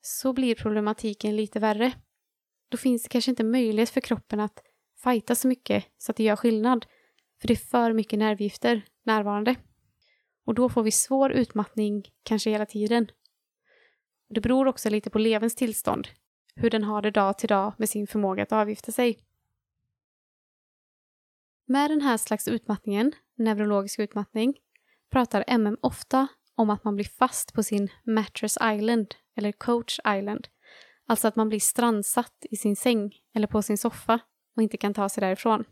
så 0.00 0.32
blir 0.32 0.54
problematiken 0.54 1.36
lite 1.36 1.60
värre. 1.60 1.92
Då 2.68 2.76
finns 2.76 3.02
det 3.02 3.08
kanske 3.08 3.30
inte 3.30 3.44
möjlighet 3.44 3.90
för 3.90 4.00
kroppen 4.00 4.40
att 4.40 4.62
fighta 5.04 5.34
så 5.34 5.48
mycket 5.48 5.84
så 5.98 6.12
att 6.12 6.16
det 6.16 6.24
gör 6.24 6.36
skillnad. 6.36 6.86
För 7.40 7.48
det 7.48 7.54
är 7.54 7.68
för 7.70 7.92
mycket 7.92 8.18
nervgifter 8.18 8.84
närvarande. 9.02 9.54
Och 10.46 10.54
då 10.54 10.68
får 10.68 10.82
vi 10.82 10.90
svår 10.90 11.32
utmattning 11.32 12.04
kanske 12.22 12.50
hela 12.50 12.66
tiden. 12.66 13.10
Det 14.28 14.40
beror 14.40 14.66
också 14.66 14.90
lite 14.90 15.10
på 15.10 15.18
levens 15.18 15.54
tillstånd, 15.54 16.08
hur 16.54 16.70
den 16.70 16.84
har 16.84 17.02
det 17.02 17.10
dag 17.10 17.38
till 17.38 17.48
dag 17.48 17.72
med 17.78 17.88
sin 17.88 18.06
förmåga 18.06 18.42
att 18.42 18.52
avgifta 18.52 18.92
sig. 18.92 19.18
Med 21.66 21.90
den 21.90 22.00
här 22.00 22.16
slags 22.16 22.48
utmattningen, 22.48 23.12
neurologisk 23.40 23.98
utmattning, 23.98 24.54
pratar 25.10 25.44
MM 25.46 25.76
ofta 25.80 26.28
om 26.54 26.70
att 26.70 26.84
man 26.84 26.96
blir 26.96 27.04
fast 27.18 27.52
på 27.52 27.62
sin 27.62 27.88
mattress 28.04 28.58
island 28.62 29.14
eller 29.36 29.52
coach 29.52 30.00
island. 30.06 30.48
Alltså 31.06 31.28
att 31.28 31.36
man 31.36 31.48
blir 31.48 31.60
strandsatt 31.60 32.46
i 32.50 32.56
sin 32.56 32.76
säng 32.76 33.12
eller 33.34 33.46
på 33.46 33.62
sin 33.62 33.78
soffa 33.78 34.20
och 34.56 34.62
inte 34.62 34.76
kan 34.76 34.94
ta 34.94 35.08
sig 35.08 35.20
därifrån. 35.20 35.64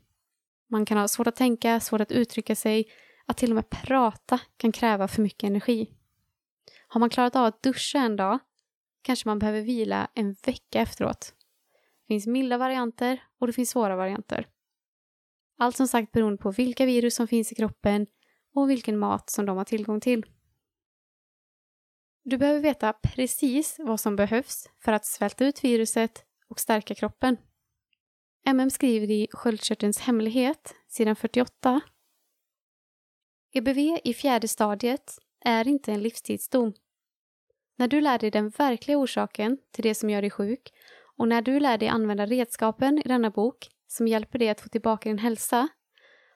Man 0.70 0.84
kan 0.84 0.98
ha 0.98 1.08
svårt 1.08 1.26
att 1.26 1.36
tänka, 1.36 1.80
svårt 1.80 2.00
att 2.00 2.12
uttrycka 2.12 2.56
sig, 2.56 2.84
att 3.26 3.36
till 3.36 3.50
och 3.50 3.54
med 3.54 3.70
prata 3.70 4.40
kan 4.56 4.72
kräva 4.72 5.08
för 5.08 5.22
mycket 5.22 5.48
energi. 5.50 5.94
Har 6.88 7.00
man 7.00 7.10
klarat 7.10 7.36
av 7.36 7.44
att 7.44 7.62
duscha 7.62 7.98
en 7.98 8.16
dag 8.16 8.38
kanske 9.02 9.28
man 9.28 9.38
behöver 9.38 9.60
vila 9.60 10.08
en 10.14 10.32
vecka 10.32 10.80
efteråt. 10.80 11.34
Det 12.00 12.14
finns 12.14 12.26
milda 12.26 12.58
varianter 12.58 13.22
och 13.38 13.46
det 13.46 13.52
finns 13.52 13.70
svåra 13.70 13.96
varianter. 13.96 14.46
Allt 15.58 15.76
som 15.76 15.88
sagt 15.88 16.12
beroende 16.12 16.42
på 16.42 16.50
vilka 16.50 16.86
virus 16.86 17.14
som 17.14 17.28
finns 17.28 17.52
i 17.52 17.54
kroppen 17.54 18.06
och 18.54 18.70
vilken 18.70 18.98
mat 18.98 19.30
som 19.30 19.46
de 19.46 19.56
har 19.56 19.64
tillgång 19.64 20.00
till. 20.00 20.26
Du 22.24 22.38
behöver 22.38 22.60
veta 22.60 22.92
precis 22.92 23.76
vad 23.78 24.00
som 24.00 24.16
behövs 24.16 24.70
för 24.84 24.92
att 24.92 25.06
svälta 25.06 25.44
ut 25.44 25.64
viruset 25.64 26.24
och 26.48 26.60
stärka 26.60 26.94
kroppen. 26.94 27.36
MM 28.46 28.70
skriver 28.70 29.10
i 29.10 29.28
Sköldkörtelns 29.30 29.98
hemlighet, 29.98 30.74
sidan 30.88 31.16
48. 31.16 31.80
EBV 33.52 33.78
i 34.04 34.14
fjärde 34.14 34.48
stadiet 34.48 35.18
är 35.44 35.68
inte 35.68 35.92
en 35.92 36.02
livstidsdom. 36.02 36.72
När 37.76 37.88
du 37.88 38.00
lär 38.00 38.18
dig 38.18 38.30
den 38.30 38.48
verkliga 38.48 38.98
orsaken 38.98 39.58
till 39.72 39.82
det 39.82 39.94
som 39.94 40.10
gör 40.10 40.22
dig 40.22 40.30
sjuk 40.30 40.72
och 41.16 41.28
när 41.28 41.42
du 41.42 41.60
lär 41.60 41.78
dig 41.78 41.88
använda 41.88 42.26
redskapen 42.26 42.98
i 42.98 43.02
denna 43.02 43.30
bok 43.30 43.68
som 43.88 44.08
hjälper 44.08 44.38
dig 44.38 44.48
att 44.48 44.60
få 44.60 44.68
tillbaka 44.68 45.08
din 45.08 45.18
hälsa 45.18 45.68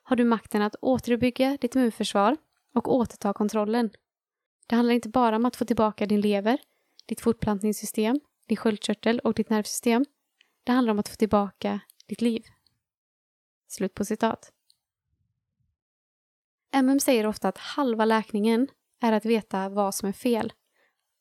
har 0.02 0.16
du 0.16 0.24
makten 0.24 0.62
att 0.62 0.76
återuppbygga 0.80 1.58
ditt 1.60 1.74
immunförsvar 1.74 2.36
och 2.74 2.94
återta 2.94 3.32
kontrollen. 3.32 3.90
Det 4.66 4.76
handlar 4.76 4.94
inte 4.94 5.08
bara 5.08 5.36
om 5.36 5.44
att 5.44 5.56
få 5.56 5.64
tillbaka 5.64 6.06
din 6.06 6.20
lever, 6.20 6.58
ditt 7.06 7.20
fortplantningssystem, 7.20 8.20
din 8.46 8.56
sköldkörtel 8.56 9.18
och 9.18 9.34
ditt 9.34 9.50
nervsystem. 9.50 10.04
Det 10.64 10.72
handlar 10.72 10.90
om 10.90 10.98
att 10.98 11.08
få 11.08 11.16
tillbaka 11.16 11.80
ditt 12.06 12.20
liv. 12.20 12.42
Slut 13.68 13.94
på 13.94 14.04
citat. 14.04 14.52
MM 16.72 17.00
säger 17.00 17.26
ofta 17.26 17.48
att 17.48 17.58
halva 17.58 18.04
läkningen 18.04 18.68
är 19.00 19.12
att 19.12 19.24
veta 19.24 19.68
vad 19.68 19.94
som 19.94 20.08
är 20.08 20.12
fel. 20.12 20.52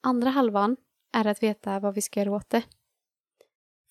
Andra 0.02 0.30
halvan 0.30 0.78
är 1.14 1.28
att 1.28 1.44
veta 1.44 1.80
vad 1.80 1.96
vi 1.96 2.02
ska 2.02 2.20
göra 2.20 2.32
åt 2.32 2.50
det. 2.50 2.64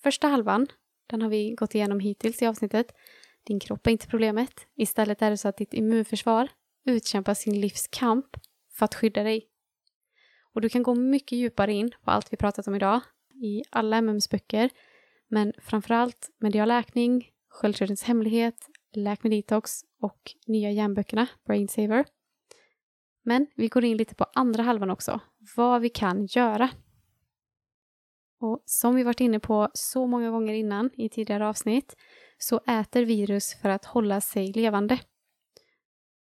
Första 0.02 0.28
halvan, 0.28 0.66
den 1.10 1.22
har 1.22 1.28
vi 1.28 1.54
gått 1.54 1.74
igenom 1.74 2.00
hittills 2.00 2.42
i 2.42 2.46
avsnittet. 2.46 2.94
Din 3.46 3.60
kropp 3.60 3.86
är 3.86 3.90
inte 3.90 4.06
problemet. 4.06 4.66
Istället 4.76 5.22
är 5.22 5.30
det 5.30 5.36
så 5.36 5.48
att 5.48 5.56
ditt 5.56 5.74
immunförsvar 5.74 6.48
utkämpar 6.84 7.34
sin 7.34 7.60
livs 7.60 7.88
kamp 7.88 8.26
för 8.72 8.84
att 8.84 8.94
skydda 8.94 9.22
dig. 9.22 9.46
Och 10.54 10.60
du 10.60 10.68
kan 10.68 10.82
gå 10.82 10.94
mycket 10.94 11.38
djupare 11.38 11.72
in 11.72 11.90
på 12.04 12.10
allt 12.10 12.32
vi 12.32 12.36
pratat 12.36 12.68
om 12.68 12.74
idag 12.74 13.00
i 13.42 13.62
alla 13.70 13.96
MMs 13.96 14.30
böcker, 14.30 14.70
men 15.28 15.52
framförallt 15.58 16.30
medial 16.38 16.68
läkning, 16.68 17.30
sköldkörtelns 17.48 18.02
hemlighet, 18.02 18.66
Läk 18.92 19.22
med 19.22 19.32
detox 19.32 19.84
och 20.00 20.34
nya 20.46 20.70
hjärnböckerna, 20.70 21.26
Brain 21.46 21.68
Saver. 21.68 22.04
Men 23.22 23.46
vi 23.54 23.68
går 23.68 23.84
in 23.84 23.96
lite 23.96 24.14
på 24.14 24.26
andra 24.34 24.62
halvan 24.62 24.90
också, 24.90 25.20
vad 25.56 25.80
vi 25.80 25.88
kan 25.88 26.26
göra. 26.26 26.70
Och 28.40 28.62
som 28.64 28.94
vi 28.94 29.02
varit 29.02 29.20
inne 29.20 29.40
på 29.40 29.68
så 29.74 30.06
många 30.06 30.30
gånger 30.30 30.54
innan 30.54 30.90
i 30.92 31.08
tidigare 31.08 31.48
avsnitt 31.48 31.96
så 32.38 32.60
äter 32.66 33.02
virus 33.02 33.54
för 33.62 33.68
att 33.68 33.84
hålla 33.84 34.20
sig 34.20 34.52
levande. 34.52 35.00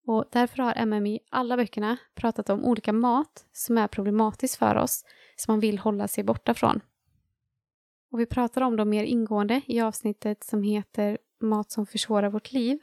Och 0.08 0.26
därför 0.32 0.64
har 0.64 0.74
MM 0.76 1.06
i 1.06 1.20
alla 1.30 1.58
böckerna 1.58 1.98
pratat 2.16 2.50
om 2.50 2.66
olika 2.66 2.94
mat 2.94 3.46
som 3.52 3.78
är 3.78 3.88
problematiskt 3.88 4.56
för 4.56 4.76
oss, 4.76 5.06
som 5.36 5.52
man 5.52 5.60
vill 5.60 5.80
hålla 5.80 6.08
sig 6.08 6.24
borta 6.24 6.54
från. 6.54 6.82
Och 8.12 8.20
vi 8.20 8.26
pratar 8.26 8.62
om 8.62 8.76
dem 8.76 8.90
mer 8.90 9.04
ingående 9.04 9.62
i 9.68 9.82
avsnittet 9.82 10.44
som 10.44 10.64
heter 10.64 11.18
Mat 11.40 11.72
som 11.72 11.86
försvårar 11.86 12.30
vårt 12.30 12.52
liv. 12.52 12.80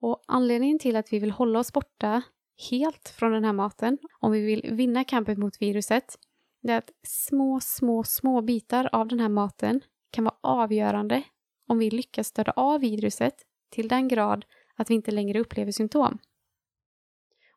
Och 0.00 0.22
anledningen 0.26 0.78
till 0.78 0.96
att 0.96 1.12
vi 1.12 1.18
vill 1.18 1.30
hålla 1.30 1.58
oss 1.58 1.72
borta 1.72 2.22
helt 2.70 3.08
från 3.08 3.32
den 3.32 3.44
här 3.44 3.52
maten, 3.52 3.98
om 4.20 4.32
vi 4.32 4.40
vill 4.40 4.74
vinna 4.74 5.04
kampen 5.04 5.40
mot 5.40 5.62
viruset, 5.62 6.18
det 6.62 6.72
är 6.72 6.78
att 6.78 6.90
små, 7.02 7.60
små, 7.60 8.04
små 8.04 8.42
bitar 8.42 8.88
av 8.92 9.08
den 9.08 9.20
här 9.20 9.28
maten 9.28 9.80
kan 10.10 10.24
vara 10.24 10.36
avgörande 10.40 11.22
om 11.68 11.78
vi 11.78 11.90
lyckas 11.90 12.26
störa 12.26 12.52
av 12.52 12.80
viruset 12.80 13.34
till 13.70 13.88
den 13.88 14.08
grad 14.08 14.44
att 14.76 14.90
vi 14.90 14.94
inte 14.94 15.10
längre 15.10 15.40
upplever 15.40 15.72
symptom. 15.72 16.18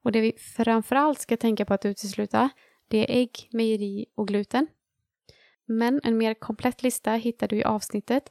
Och 0.03 0.11
det 0.11 0.21
vi 0.21 0.31
framförallt 0.37 1.19
ska 1.19 1.37
tänka 1.37 1.65
på 1.65 1.73
att 1.73 1.85
utesluta, 1.85 2.49
det 2.87 2.97
är 2.97 3.17
ägg, 3.17 3.49
mejeri 3.51 4.05
och 4.15 4.27
gluten. 4.27 4.67
Men 5.65 6.01
en 6.03 6.17
mer 6.17 6.33
komplett 6.33 6.83
lista 6.83 7.11
hittar 7.11 7.47
du 7.47 7.55
i 7.57 7.63
avsnittet 7.63 8.29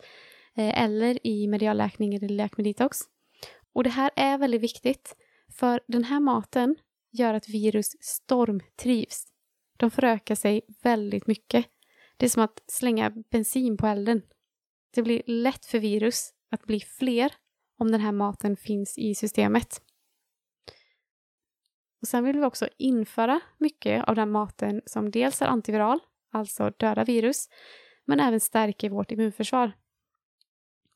eh, 0.56 0.82
eller 0.82 1.26
i 1.26 1.48
medialläkning 1.48 2.14
eller 2.14 2.28
läkmeditox. 2.28 2.98
Och 3.72 3.84
det 3.84 3.90
här 3.90 4.10
är 4.16 4.38
väldigt 4.38 4.62
viktigt, 4.62 5.16
för 5.58 5.80
den 5.86 6.04
här 6.04 6.20
maten 6.20 6.76
gör 7.10 7.34
att 7.34 7.48
virus 7.48 7.96
stormtrivs. 8.00 9.31
De 9.82 9.90
förökar 9.90 10.34
sig 10.34 10.62
väldigt 10.82 11.26
mycket. 11.26 11.66
Det 12.16 12.26
är 12.26 12.30
som 12.30 12.42
att 12.42 12.62
slänga 12.66 13.10
bensin 13.10 13.76
på 13.76 13.86
elden. 13.86 14.22
Det 14.94 15.02
blir 15.02 15.22
lätt 15.26 15.64
för 15.64 15.78
virus 15.78 16.32
att 16.50 16.66
bli 16.66 16.80
fler 16.80 17.32
om 17.78 17.90
den 17.90 18.00
här 18.00 18.12
maten 18.12 18.56
finns 18.56 18.98
i 18.98 19.14
systemet. 19.14 19.82
Och 22.00 22.08
Sen 22.08 22.24
vill 22.24 22.38
vi 22.38 22.44
också 22.44 22.68
införa 22.78 23.40
mycket 23.58 24.08
av 24.08 24.14
den 24.14 24.30
maten 24.30 24.82
som 24.86 25.10
dels 25.10 25.42
är 25.42 25.46
antiviral, 25.46 25.98
alltså 26.32 26.70
döda 26.70 27.04
virus, 27.04 27.48
men 28.04 28.20
även 28.20 28.40
stärker 28.40 28.90
vårt 28.90 29.12
immunförsvar. 29.12 29.72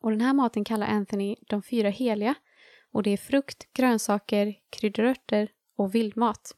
Och 0.00 0.10
den 0.10 0.20
här 0.20 0.34
maten 0.34 0.64
kallar 0.64 0.86
Anthony 0.86 1.36
de 1.48 1.62
fyra 1.62 1.88
heliga 1.88 2.34
och 2.92 3.02
det 3.02 3.10
är 3.10 3.16
frukt, 3.16 3.72
grönsaker, 3.72 4.54
kryddörter 4.70 5.48
och 5.76 5.94
vildmat. 5.94 6.56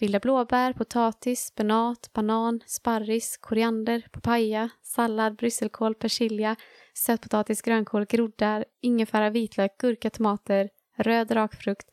Vilda 0.00 0.18
blåbär, 0.18 0.72
potatis, 0.72 1.40
spenat, 1.40 2.10
banan, 2.12 2.60
sparris, 2.66 3.36
koriander, 3.36 4.08
papaya, 4.12 4.70
sallad, 4.82 5.36
brysselkål, 5.36 5.94
persilja, 5.94 6.56
sötpotatis, 6.94 7.62
grönkål, 7.62 8.04
groddar, 8.04 8.64
ingefära, 8.80 9.30
vitlök, 9.30 9.78
gurka, 9.78 10.10
tomater, 10.10 10.68
röd 10.96 11.30
rakfrukt, 11.30 11.88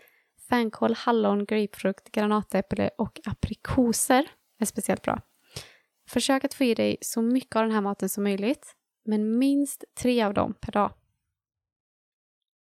fänkål, 0.49 0.93
hallon, 0.93 1.45
grapefrukt, 1.45 2.11
granatäpple 2.11 2.89
och 2.97 3.19
aprikoser 3.25 4.27
är 4.59 4.65
speciellt 4.65 5.01
bra. 5.01 5.21
Försök 6.07 6.43
att 6.43 6.53
få 6.53 6.63
i 6.63 6.75
dig 6.75 6.97
så 7.01 7.21
mycket 7.21 7.55
av 7.55 7.63
den 7.63 7.71
här 7.71 7.81
maten 7.81 8.09
som 8.09 8.23
möjligt, 8.23 8.75
men 9.05 9.37
minst 9.37 9.83
tre 9.97 10.23
av 10.23 10.33
dem 10.33 10.53
per 10.61 10.71
dag. 10.71 10.93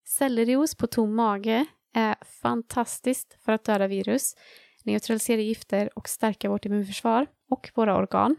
Sellerios 0.05 0.75
på 0.75 0.87
tom 0.87 1.15
mage 1.15 1.65
är 1.93 2.15
fantastiskt 2.41 3.37
för 3.45 3.51
att 3.51 3.63
döda 3.63 3.87
virus, 3.87 4.35
neutralisera 4.83 5.41
gifter 5.41 5.89
och 5.97 6.09
stärka 6.09 6.49
vårt 6.49 6.65
immunförsvar 6.65 7.27
och 7.49 7.71
våra 7.75 7.97
organ. 7.97 8.35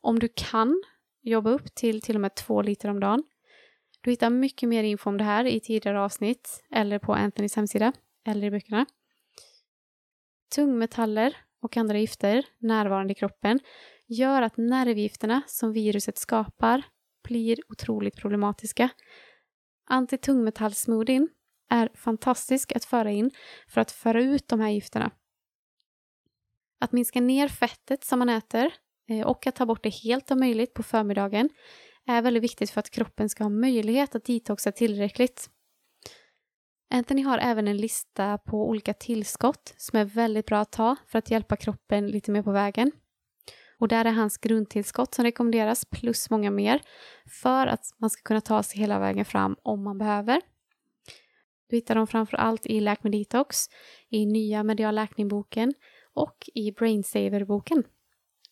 Om 0.00 0.18
du 0.18 0.28
kan, 0.36 0.82
jobba 1.22 1.50
upp 1.50 1.74
till 1.74 2.00
till 2.00 2.14
och 2.14 2.20
med 2.20 2.34
två 2.34 2.62
liter 2.62 2.88
om 2.88 3.00
dagen. 3.00 3.24
Du 4.00 4.10
hittar 4.10 4.30
mycket 4.30 4.68
mer 4.68 4.82
info 4.82 5.10
om 5.10 5.18
det 5.18 5.24
här 5.24 5.44
i 5.44 5.60
tidigare 5.60 6.00
avsnitt 6.00 6.64
eller 6.70 6.98
på 6.98 7.14
Anthonys 7.14 7.56
hemsida 7.56 7.92
eller 8.26 8.46
i 8.46 8.50
böckerna. 8.50 8.86
Tungmetaller 10.54 11.36
och 11.62 11.76
andra 11.76 11.98
gifter 11.98 12.44
närvarande 12.58 13.12
i 13.12 13.14
kroppen 13.14 13.60
gör 14.06 14.42
att 14.42 14.56
nervgifterna 14.56 15.42
som 15.46 15.72
viruset 15.72 16.18
skapar 16.18 16.82
blir 17.22 17.58
otroligt 17.68 18.16
problematiska. 18.16 18.88
Antitungmetallsmoothien 19.86 21.28
är 21.70 21.90
fantastisk 21.94 22.76
att 22.76 22.84
föra 22.84 23.10
in 23.10 23.30
för 23.68 23.80
att 23.80 23.90
föra 23.90 24.22
ut 24.22 24.48
de 24.48 24.60
här 24.60 24.70
gifterna. 24.70 25.10
Att 26.82 26.92
minska 26.92 27.20
ner 27.20 27.48
fettet 27.48 28.04
som 28.04 28.18
man 28.18 28.28
äter 28.28 28.72
eh, 29.08 29.26
och 29.26 29.46
att 29.46 29.54
ta 29.54 29.66
bort 29.66 29.82
det 29.82 29.94
helt 29.94 30.30
om 30.30 30.40
möjligt 30.40 30.74
på 30.74 30.82
förmiddagen 30.82 31.48
är 32.06 32.22
väldigt 32.22 32.42
viktigt 32.42 32.70
för 32.70 32.80
att 32.80 32.90
kroppen 32.90 33.28
ska 33.28 33.44
ha 33.44 33.48
möjlighet 33.48 34.14
att 34.14 34.24
detoxa 34.24 34.72
tillräckligt. 34.72 35.50
Anthony 36.90 37.22
har 37.22 37.38
även 37.38 37.68
en 37.68 37.76
lista 37.76 38.38
på 38.38 38.68
olika 38.68 38.94
tillskott 38.94 39.74
som 39.76 39.98
är 39.98 40.04
väldigt 40.04 40.46
bra 40.46 40.58
att 40.58 40.72
ta 40.72 40.96
för 41.06 41.18
att 41.18 41.30
hjälpa 41.30 41.56
kroppen 41.56 42.06
lite 42.06 42.30
mer 42.30 42.42
på 42.42 42.52
vägen. 42.52 42.92
Och 43.78 43.88
där 43.88 44.04
är 44.04 44.12
hans 44.12 44.38
grundtillskott 44.38 45.14
som 45.14 45.24
rekommenderas 45.24 45.84
plus 45.84 46.30
många 46.30 46.50
mer 46.50 46.80
för 47.42 47.66
att 47.66 47.84
man 48.00 48.10
ska 48.10 48.22
kunna 48.22 48.40
ta 48.40 48.62
sig 48.62 48.80
hela 48.80 48.98
vägen 48.98 49.24
fram 49.24 49.56
om 49.62 49.84
man 49.84 49.98
behöver. 49.98 50.40
Du 51.68 51.76
hittar 51.76 51.94
dem 51.94 52.06
framför 52.06 52.36
allt 52.36 52.66
i 52.66 52.80
Läk 52.80 53.02
med 53.02 53.12
Detox, 53.12 53.66
i 54.10 54.26
nya 54.26 54.62
Medial 54.62 54.94
läkning-boken 54.94 55.74
och 56.14 56.50
i 56.54 56.72
Brainsaver-boken. 56.72 57.84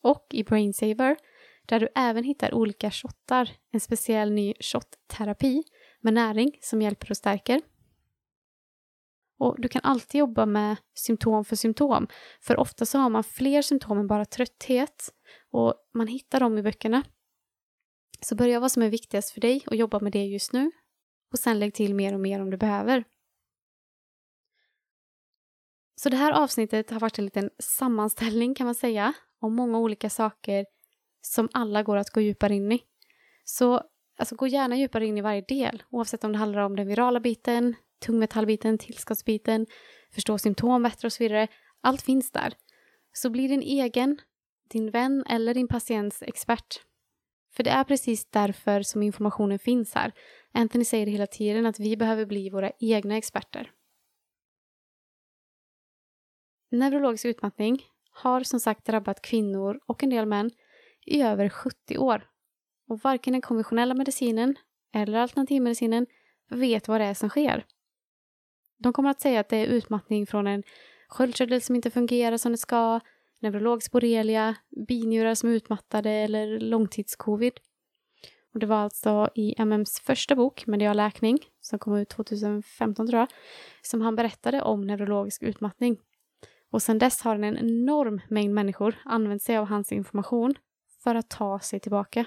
Och 0.02 0.26
i 0.30 0.44
Brainsaver 0.44 1.16
där 1.66 1.80
du 1.80 1.88
även 1.94 2.24
hittar 2.24 2.54
olika 2.54 2.90
shottar, 2.90 3.50
en 3.72 3.80
speciell 3.80 4.32
ny 4.32 4.54
shot-terapi 4.60 5.62
med 6.00 6.14
näring 6.14 6.58
som 6.60 6.82
hjälper 6.82 7.10
och 7.10 7.16
stärker. 7.16 7.60
Och 9.38 9.60
du 9.60 9.68
kan 9.68 9.82
alltid 9.84 10.18
jobba 10.18 10.46
med 10.46 10.76
symptom 10.94 11.44
för 11.44 11.56
symptom, 11.56 12.08
för 12.40 12.56
ofta 12.56 12.86
så 12.86 12.98
har 12.98 13.10
man 13.10 13.24
fler 13.24 13.62
symptom 13.62 13.98
än 13.98 14.06
bara 14.06 14.24
trötthet 14.24 15.14
och 15.50 15.74
man 15.94 16.06
hittar 16.06 16.40
dem 16.40 16.58
i 16.58 16.62
böckerna. 16.62 17.02
Så 18.20 18.34
börja 18.34 18.60
vad 18.60 18.72
som 18.72 18.82
är 18.82 18.88
viktigast 18.88 19.30
för 19.30 19.40
dig 19.40 19.62
och 19.66 19.76
jobba 19.76 20.00
med 20.00 20.12
det 20.12 20.24
just 20.24 20.52
nu 20.52 20.70
och 21.32 21.38
sen 21.38 21.58
lägg 21.58 21.74
till 21.74 21.94
mer 21.94 22.14
och 22.14 22.20
mer 22.20 22.40
om 22.40 22.50
du 22.50 22.56
behöver. 22.56 23.04
Så 26.02 26.08
det 26.08 26.16
här 26.16 26.32
avsnittet 26.32 26.90
har 26.90 27.00
varit 27.00 27.18
en 27.18 27.24
liten 27.24 27.50
sammanställning 27.58 28.54
kan 28.54 28.66
man 28.66 28.74
säga 28.74 29.12
om 29.40 29.54
många 29.54 29.78
olika 29.78 30.10
saker 30.10 30.66
som 31.20 31.48
alla 31.52 31.82
går 31.82 31.96
att 31.96 32.10
gå 32.10 32.20
djupare 32.20 32.54
in 32.54 32.72
i. 32.72 32.80
Så 33.44 33.82
alltså, 34.18 34.36
gå 34.36 34.46
gärna 34.46 34.76
djupare 34.76 35.06
in 35.06 35.18
i 35.18 35.20
varje 35.20 35.44
del, 35.48 35.82
oavsett 35.90 36.24
om 36.24 36.32
det 36.32 36.38
handlar 36.38 36.60
om 36.60 36.76
den 36.76 36.88
virala 36.88 37.20
biten, 37.20 37.74
tungmetallbiten, 38.06 38.78
tillskottsbiten, 38.78 39.66
förstå 40.14 40.38
symptom 40.38 40.82
bättre 40.82 41.06
och 41.06 41.12
så 41.12 41.24
vidare. 41.24 41.48
Allt 41.80 42.02
finns 42.02 42.30
där. 42.30 42.54
Så 43.12 43.30
bli 43.30 43.48
din 43.48 43.62
egen, 43.62 44.18
din 44.70 44.90
vän 44.90 45.24
eller 45.28 45.54
din 45.54 45.68
patients 45.68 46.22
expert. 46.22 46.80
För 47.52 47.62
det 47.62 47.70
är 47.70 47.84
precis 47.84 48.30
därför 48.30 48.82
som 48.82 49.02
informationen 49.02 49.58
finns 49.58 49.94
här. 49.94 50.12
Anthony 50.52 50.84
säger 50.84 51.06
hela 51.06 51.26
tiden 51.26 51.66
att 51.66 51.80
vi 51.80 51.96
behöver 51.96 52.26
bli 52.26 52.50
våra 52.50 52.70
egna 52.80 53.16
experter. 53.16 53.70
Neurologisk 56.70 57.24
utmattning 57.24 57.82
har 58.10 58.40
som 58.42 58.60
sagt 58.60 58.86
drabbat 58.86 59.22
kvinnor 59.22 59.80
och 59.86 60.02
en 60.02 60.10
del 60.10 60.26
män 60.26 60.50
i 61.06 61.22
över 61.22 61.48
70 61.48 61.98
år. 61.98 62.26
Och 62.88 63.00
varken 63.00 63.32
den 63.32 63.42
konventionella 63.42 63.94
medicinen 63.94 64.56
eller 64.94 65.18
alternativmedicinen 65.18 66.06
vet 66.50 66.88
vad 66.88 67.00
det 67.00 67.04
är 67.04 67.14
som 67.14 67.28
sker. 67.28 67.66
De 68.78 68.92
kommer 68.92 69.10
att 69.10 69.20
säga 69.20 69.40
att 69.40 69.48
det 69.48 69.56
är 69.56 69.66
utmattning 69.66 70.26
från 70.26 70.46
en 70.46 70.62
sköldkörtel 71.08 71.62
som 71.62 71.76
inte 71.76 71.90
fungerar 71.90 72.36
som 72.36 72.52
det 72.52 72.58
ska, 72.58 73.00
neurologisk 73.40 73.92
borrelia, 73.92 74.56
binjurar 74.88 75.34
som 75.34 75.48
är 75.48 75.52
utmattade 75.52 76.10
eller 76.10 76.60
långtidscovid. 76.60 77.52
Och 78.54 78.60
det 78.60 78.66
var 78.66 78.76
alltså 78.76 79.28
i 79.34 79.54
MMs 79.58 80.00
första 80.00 80.36
bok, 80.36 80.66
Medial 80.66 80.96
läkning, 80.96 81.38
som 81.60 81.78
kom 81.78 81.96
ut 81.96 82.08
2015 82.08 83.06
tror 83.06 83.18
jag, 83.18 83.28
som 83.82 84.00
han 84.00 84.16
berättade 84.16 84.62
om 84.62 84.86
neurologisk 84.86 85.42
utmattning. 85.42 85.98
Och 86.70 86.82
sedan 86.82 86.98
dess 86.98 87.22
har 87.22 87.34
en 87.34 87.58
enorm 87.58 88.20
mängd 88.28 88.54
människor 88.54 88.94
använt 89.04 89.42
sig 89.42 89.56
av 89.56 89.66
hans 89.66 89.92
information 89.92 90.54
för 91.02 91.14
att 91.14 91.30
ta 91.30 91.58
sig 91.58 91.80
tillbaka. 91.80 92.24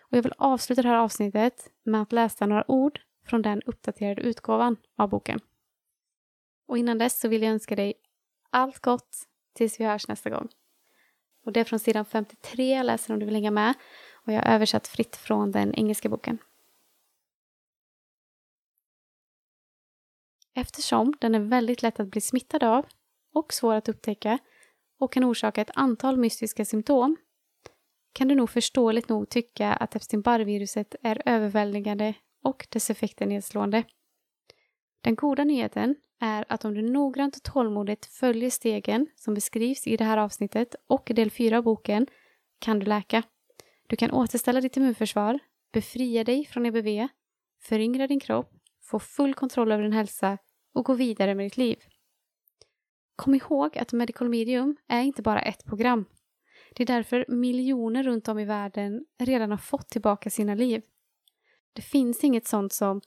Och 0.00 0.16
jag 0.16 0.22
vill 0.22 0.34
avsluta 0.38 0.82
det 0.82 0.88
här 0.88 0.96
avsnittet 0.96 1.70
med 1.82 2.02
att 2.02 2.12
läsa 2.12 2.46
några 2.46 2.70
ord 2.70 3.00
från 3.26 3.42
den 3.42 3.62
uppdaterade 3.62 4.22
utgåvan 4.22 4.76
av 4.96 5.08
boken. 5.08 5.40
Och 6.66 6.78
innan 6.78 6.98
dess 6.98 7.20
så 7.20 7.28
vill 7.28 7.42
jag 7.42 7.52
önska 7.52 7.76
dig 7.76 7.94
allt 8.50 8.78
gott 8.78 9.28
tills 9.54 9.80
vi 9.80 9.84
hörs 9.84 10.08
nästa 10.08 10.30
gång. 10.30 10.48
Och 11.44 11.52
det 11.52 11.60
är 11.60 11.64
från 11.64 11.78
sidan 11.78 12.04
53 12.04 12.76
jag 12.76 12.86
läser 12.86 13.14
om 13.14 13.20
du 13.20 13.26
vill 13.26 13.34
hänga 13.34 13.50
med. 13.50 13.74
Och 14.14 14.32
jag 14.32 14.42
har 14.42 14.54
översatt 14.54 14.88
fritt 14.88 15.16
från 15.16 15.52
den 15.52 15.74
engelska 15.74 16.08
boken. 16.08 16.38
Eftersom 20.54 21.14
den 21.20 21.34
är 21.34 21.40
väldigt 21.40 21.82
lätt 21.82 22.00
att 22.00 22.08
bli 22.08 22.20
smittad 22.20 22.64
av 22.64 22.86
och 23.34 23.52
svår 23.52 23.74
att 23.74 23.88
upptäcka 23.88 24.38
och 25.00 25.12
kan 25.12 25.24
orsaka 25.24 25.60
ett 25.60 25.70
antal 25.74 26.16
mystiska 26.16 26.64
symptom 26.64 27.16
kan 28.12 28.28
du 28.28 28.34
nog 28.34 28.50
förståeligt 28.50 29.08
nog 29.08 29.28
tycka 29.28 29.72
att 29.72 29.96
Epstein-Barr-viruset 29.96 30.94
är 31.02 31.22
överväldigande 31.24 32.14
och 32.44 32.66
dess 32.70 32.90
effekter 32.90 33.26
nedslående. 33.26 33.84
Den 35.00 35.14
goda 35.14 35.44
nyheten 35.44 35.96
är 36.20 36.44
att 36.48 36.64
om 36.64 36.74
du 36.74 36.82
noggrant 36.82 37.36
och 37.36 37.42
tålmodigt 37.42 38.06
följer 38.06 38.50
stegen 38.50 39.06
som 39.16 39.34
beskrivs 39.34 39.86
i 39.86 39.96
det 39.96 40.04
här 40.04 40.18
avsnittet 40.18 40.74
och 40.86 41.10
del 41.14 41.30
4 41.30 41.58
av 41.58 41.64
boken 41.64 42.06
kan 42.58 42.78
du 42.78 42.86
läka. 42.86 43.22
Du 43.86 43.96
kan 43.96 44.10
återställa 44.10 44.60
ditt 44.60 44.76
immunförsvar, 44.76 45.38
befria 45.72 46.24
dig 46.24 46.44
från 46.44 46.66
EBV, 46.66 47.08
föryngra 47.62 48.06
din 48.06 48.20
kropp, 48.20 48.50
få 48.82 48.98
full 48.98 49.34
kontroll 49.34 49.72
över 49.72 49.82
din 49.82 49.92
hälsa 49.92 50.38
och 50.74 50.84
gå 50.84 50.94
vidare 50.94 51.34
med 51.34 51.46
ditt 51.46 51.56
liv. 51.56 51.76
Kom 53.18 53.34
ihåg 53.34 53.78
att 53.78 53.92
Medical 53.92 54.28
Medium 54.28 54.76
är 54.88 55.02
inte 55.02 55.22
bara 55.22 55.40
ett 55.40 55.64
program. 55.64 56.04
Det 56.74 56.82
är 56.82 56.86
därför 56.86 57.24
miljoner 57.28 58.02
runt 58.02 58.28
om 58.28 58.38
i 58.38 58.44
världen 58.44 59.04
redan 59.18 59.50
har 59.50 59.58
fått 59.58 59.88
tillbaka 59.88 60.30
sina 60.30 60.54
liv. 60.54 60.82
Det 61.72 61.82
finns 61.82 62.24
inget 62.24 62.46
sånt 62.46 62.72
som 62.72 63.00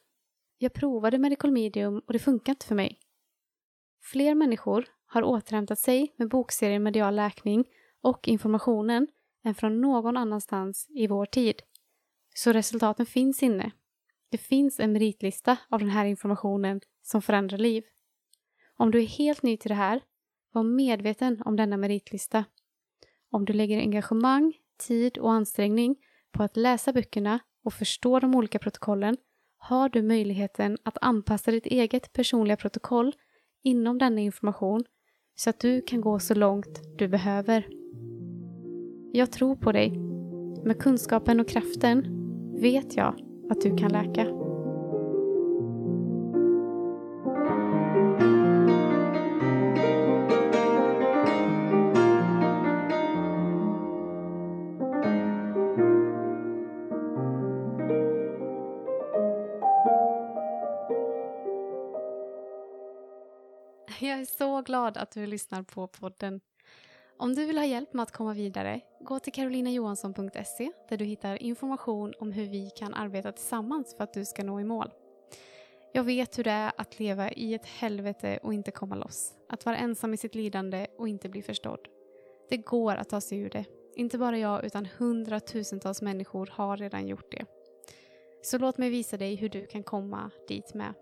“jag 0.57 0.74
provade 0.74 1.18
Medical 1.18 1.51
Medium 1.51 2.01
och 2.07 2.14
det 2.14 2.20
funkar 2.20 2.51
inte 2.51 2.66
för 2.66 2.76
mig”. 2.76 2.99
Fler 4.12 4.36
människor 4.36 4.86
har 5.05 5.24
återhämtat 5.24 5.80
sig 5.80 6.14
med 6.18 6.30
bokserien 6.30 6.84
Medial 6.84 7.16
läkning 7.16 7.66
och 8.01 8.28
informationen 8.28 9.07
än 9.43 9.55
från 9.55 9.82
någon 9.82 10.18
annanstans 10.18 10.88
i 10.89 11.07
vår 11.07 11.26
tid. 11.26 11.62
Så 12.36 12.51
resultaten 12.51 13.05
finns 13.05 13.43
inne. 13.43 13.72
Det 14.30 14.38
finns 14.38 14.80
en 14.80 14.93
meritlista 14.93 15.57
av 15.70 15.80
den 15.80 15.89
här 15.89 16.05
informationen 16.05 16.82
som 17.01 17.22
förändrar 17.22 17.57
liv. 17.57 17.84
Om 18.82 18.92
du 18.92 19.02
är 19.02 19.06
helt 19.06 19.44
ny 19.44 19.58
till 19.58 19.70
det 19.70 19.76
här, 19.76 20.02
var 20.52 20.64
medveten 20.64 21.42
om 21.46 21.56
denna 21.56 21.78
meritlista. 21.78 22.46
Om 23.32 23.46
du 23.46 23.54
lägger 23.54 23.80
engagemang, 23.80 24.54
tid 24.88 25.18
och 25.18 25.32
ansträngning 25.32 25.96
på 26.32 26.44
att 26.44 26.58
läsa 26.58 26.94
böckerna 26.94 27.40
och 27.64 27.74
förstå 27.74 28.20
de 28.20 28.36
olika 28.36 28.60
protokollen 28.60 29.18
har 29.58 29.90
du 29.90 30.02
möjligheten 30.02 30.78
att 30.84 30.98
anpassa 31.02 31.52
ditt 31.52 31.66
eget 31.66 32.14
personliga 32.14 32.58
protokoll 32.58 33.16
inom 33.64 33.98
denna 33.98 34.22
information 34.22 34.84
så 35.36 35.50
att 35.50 35.60
du 35.60 35.82
kan 35.82 36.02
gå 36.02 36.20
så 36.20 36.34
långt 36.34 36.98
du 36.98 37.08
behöver. 37.08 37.68
Jag 39.14 39.32
tror 39.32 39.56
på 39.56 39.72
dig. 39.72 39.92
Med 40.64 40.80
kunskapen 40.80 41.40
och 41.40 41.48
kraften 41.48 42.06
vet 42.62 42.96
jag 42.96 43.20
att 43.50 43.62
du 43.62 43.78
kan 43.78 43.92
läka. 43.92 44.41
Jag 64.12 64.20
är 64.20 64.26
så 64.26 64.62
glad 64.62 64.97
att 64.97 65.12
du 65.12 65.26
lyssnar 65.26 65.64
på 65.64 65.88
podden. 65.88 66.41
Om 67.18 67.36
du 67.36 67.45
vill 67.45 67.57
ha 67.57 67.66
hjälp 67.66 67.93
med 67.93 68.03
att 68.03 68.12
komma 68.12 68.34
vidare, 68.34 68.82
gå 69.01 69.20
till 69.20 69.34
karolinajohansson.se 69.34 70.72
där 70.89 70.97
du 70.97 71.05
hittar 71.05 71.43
information 71.43 72.14
om 72.20 72.32
hur 72.32 72.45
vi 72.45 72.70
kan 72.70 72.93
arbeta 72.93 73.32
tillsammans 73.32 73.95
för 73.97 74.03
att 74.03 74.14
du 74.14 74.26
ska 74.26 74.43
nå 74.43 74.59
i 74.59 74.64
mål. 74.64 74.91
Jag 75.93 76.03
vet 76.03 76.38
hur 76.38 76.43
det 76.43 76.51
är 76.51 76.72
att 76.78 76.99
leva 76.99 77.32
i 77.32 77.53
ett 77.53 77.66
helvete 77.66 78.39
och 78.43 78.53
inte 78.53 78.72
komma 78.72 78.95
loss. 78.95 79.34
Att 79.49 79.66
vara 79.66 79.78
ensam 79.78 80.14
i 80.14 80.18
sitt 80.18 80.36
lidande 80.36 80.88
och 80.97 81.07
inte 81.07 81.30
bli 81.30 81.41
förstådd. 81.41 81.88
Det 82.49 82.57
går 82.57 82.95
att 82.95 83.09
ta 83.09 83.22
sig 83.22 83.38
ur 83.38 83.49
det. 83.49 83.66
Inte 83.95 84.18
bara 84.18 84.38
jag 84.38 84.66
utan 84.66 84.88
hundratusentals 84.97 86.01
människor 86.01 86.49
har 86.53 86.78
redan 86.78 87.07
gjort 87.07 87.32
det. 87.32 87.45
Så 88.41 88.57
låt 88.57 88.78
mig 88.78 88.89
visa 88.89 89.18
dig 89.18 89.36
hur 89.36 89.49
du 89.49 89.66
kan 89.66 89.84
komma 89.84 90.32
dit 90.47 90.74
med. 90.74 90.93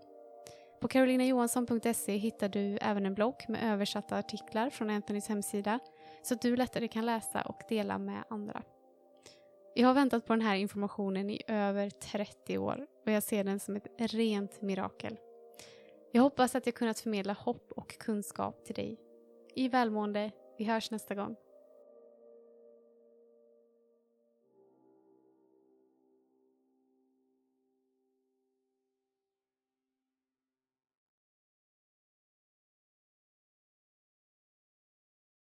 På 0.80 0.88
carolinajohansson.se 0.88 2.16
hittar 2.16 2.48
du 2.48 2.78
även 2.80 3.06
en 3.06 3.14
blogg 3.14 3.44
med 3.48 3.72
översatta 3.72 4.18
artiklar 4.18 4.70
från 4.70 4.90
Anthonys 4.90 5.28
hemsida 5.28 5.78
så 6.22 6.34
att 6.34 6.42
du 6.42 6.56
lättare 6.56 6.88
kan 6.88 7.06
läsa 7.06 7.42
och 7.42 7.62
dela 7.68 7.98
med 7.98 8.24
andra. 8.30 8.62
Jag 9.74 9.88
har 9.88 9.94
väntat 9.94 10.26
på 10.26 10.32
den 10.32 10.42
här 10.42 10.56
informationen 10.56 11.30
i 11.30 11.42
över 11.46 11.90
30 11.90 12.58
år 12.58 12.86
och 13.06 13.12
jag 13.12 13.22
ser 13.22 13.44
den 13.44 13.60
som 13.60 13.76
ett 13.76 13.86
rent 13.98 14.62
mirakel. 14.62 15.16
Jag 16.12 16.22
hoppas 16.22 16.54
att 16.54 16.66
jag 16.66 16.74
kunnat 16.74 17.00
förmedla 17.00 17.32
hopp 17.32 17.72
och 17.72 17.98
kunskap 17.98 18.64
till 18.64 18.74
dig. 18.74 18.96
I 19.54 19.68
välmående, 19.68 20.30
vi 20.58 20.64
hörs 20.64 20.90
nästa 20.90 21.14
gång. 21.14 21.36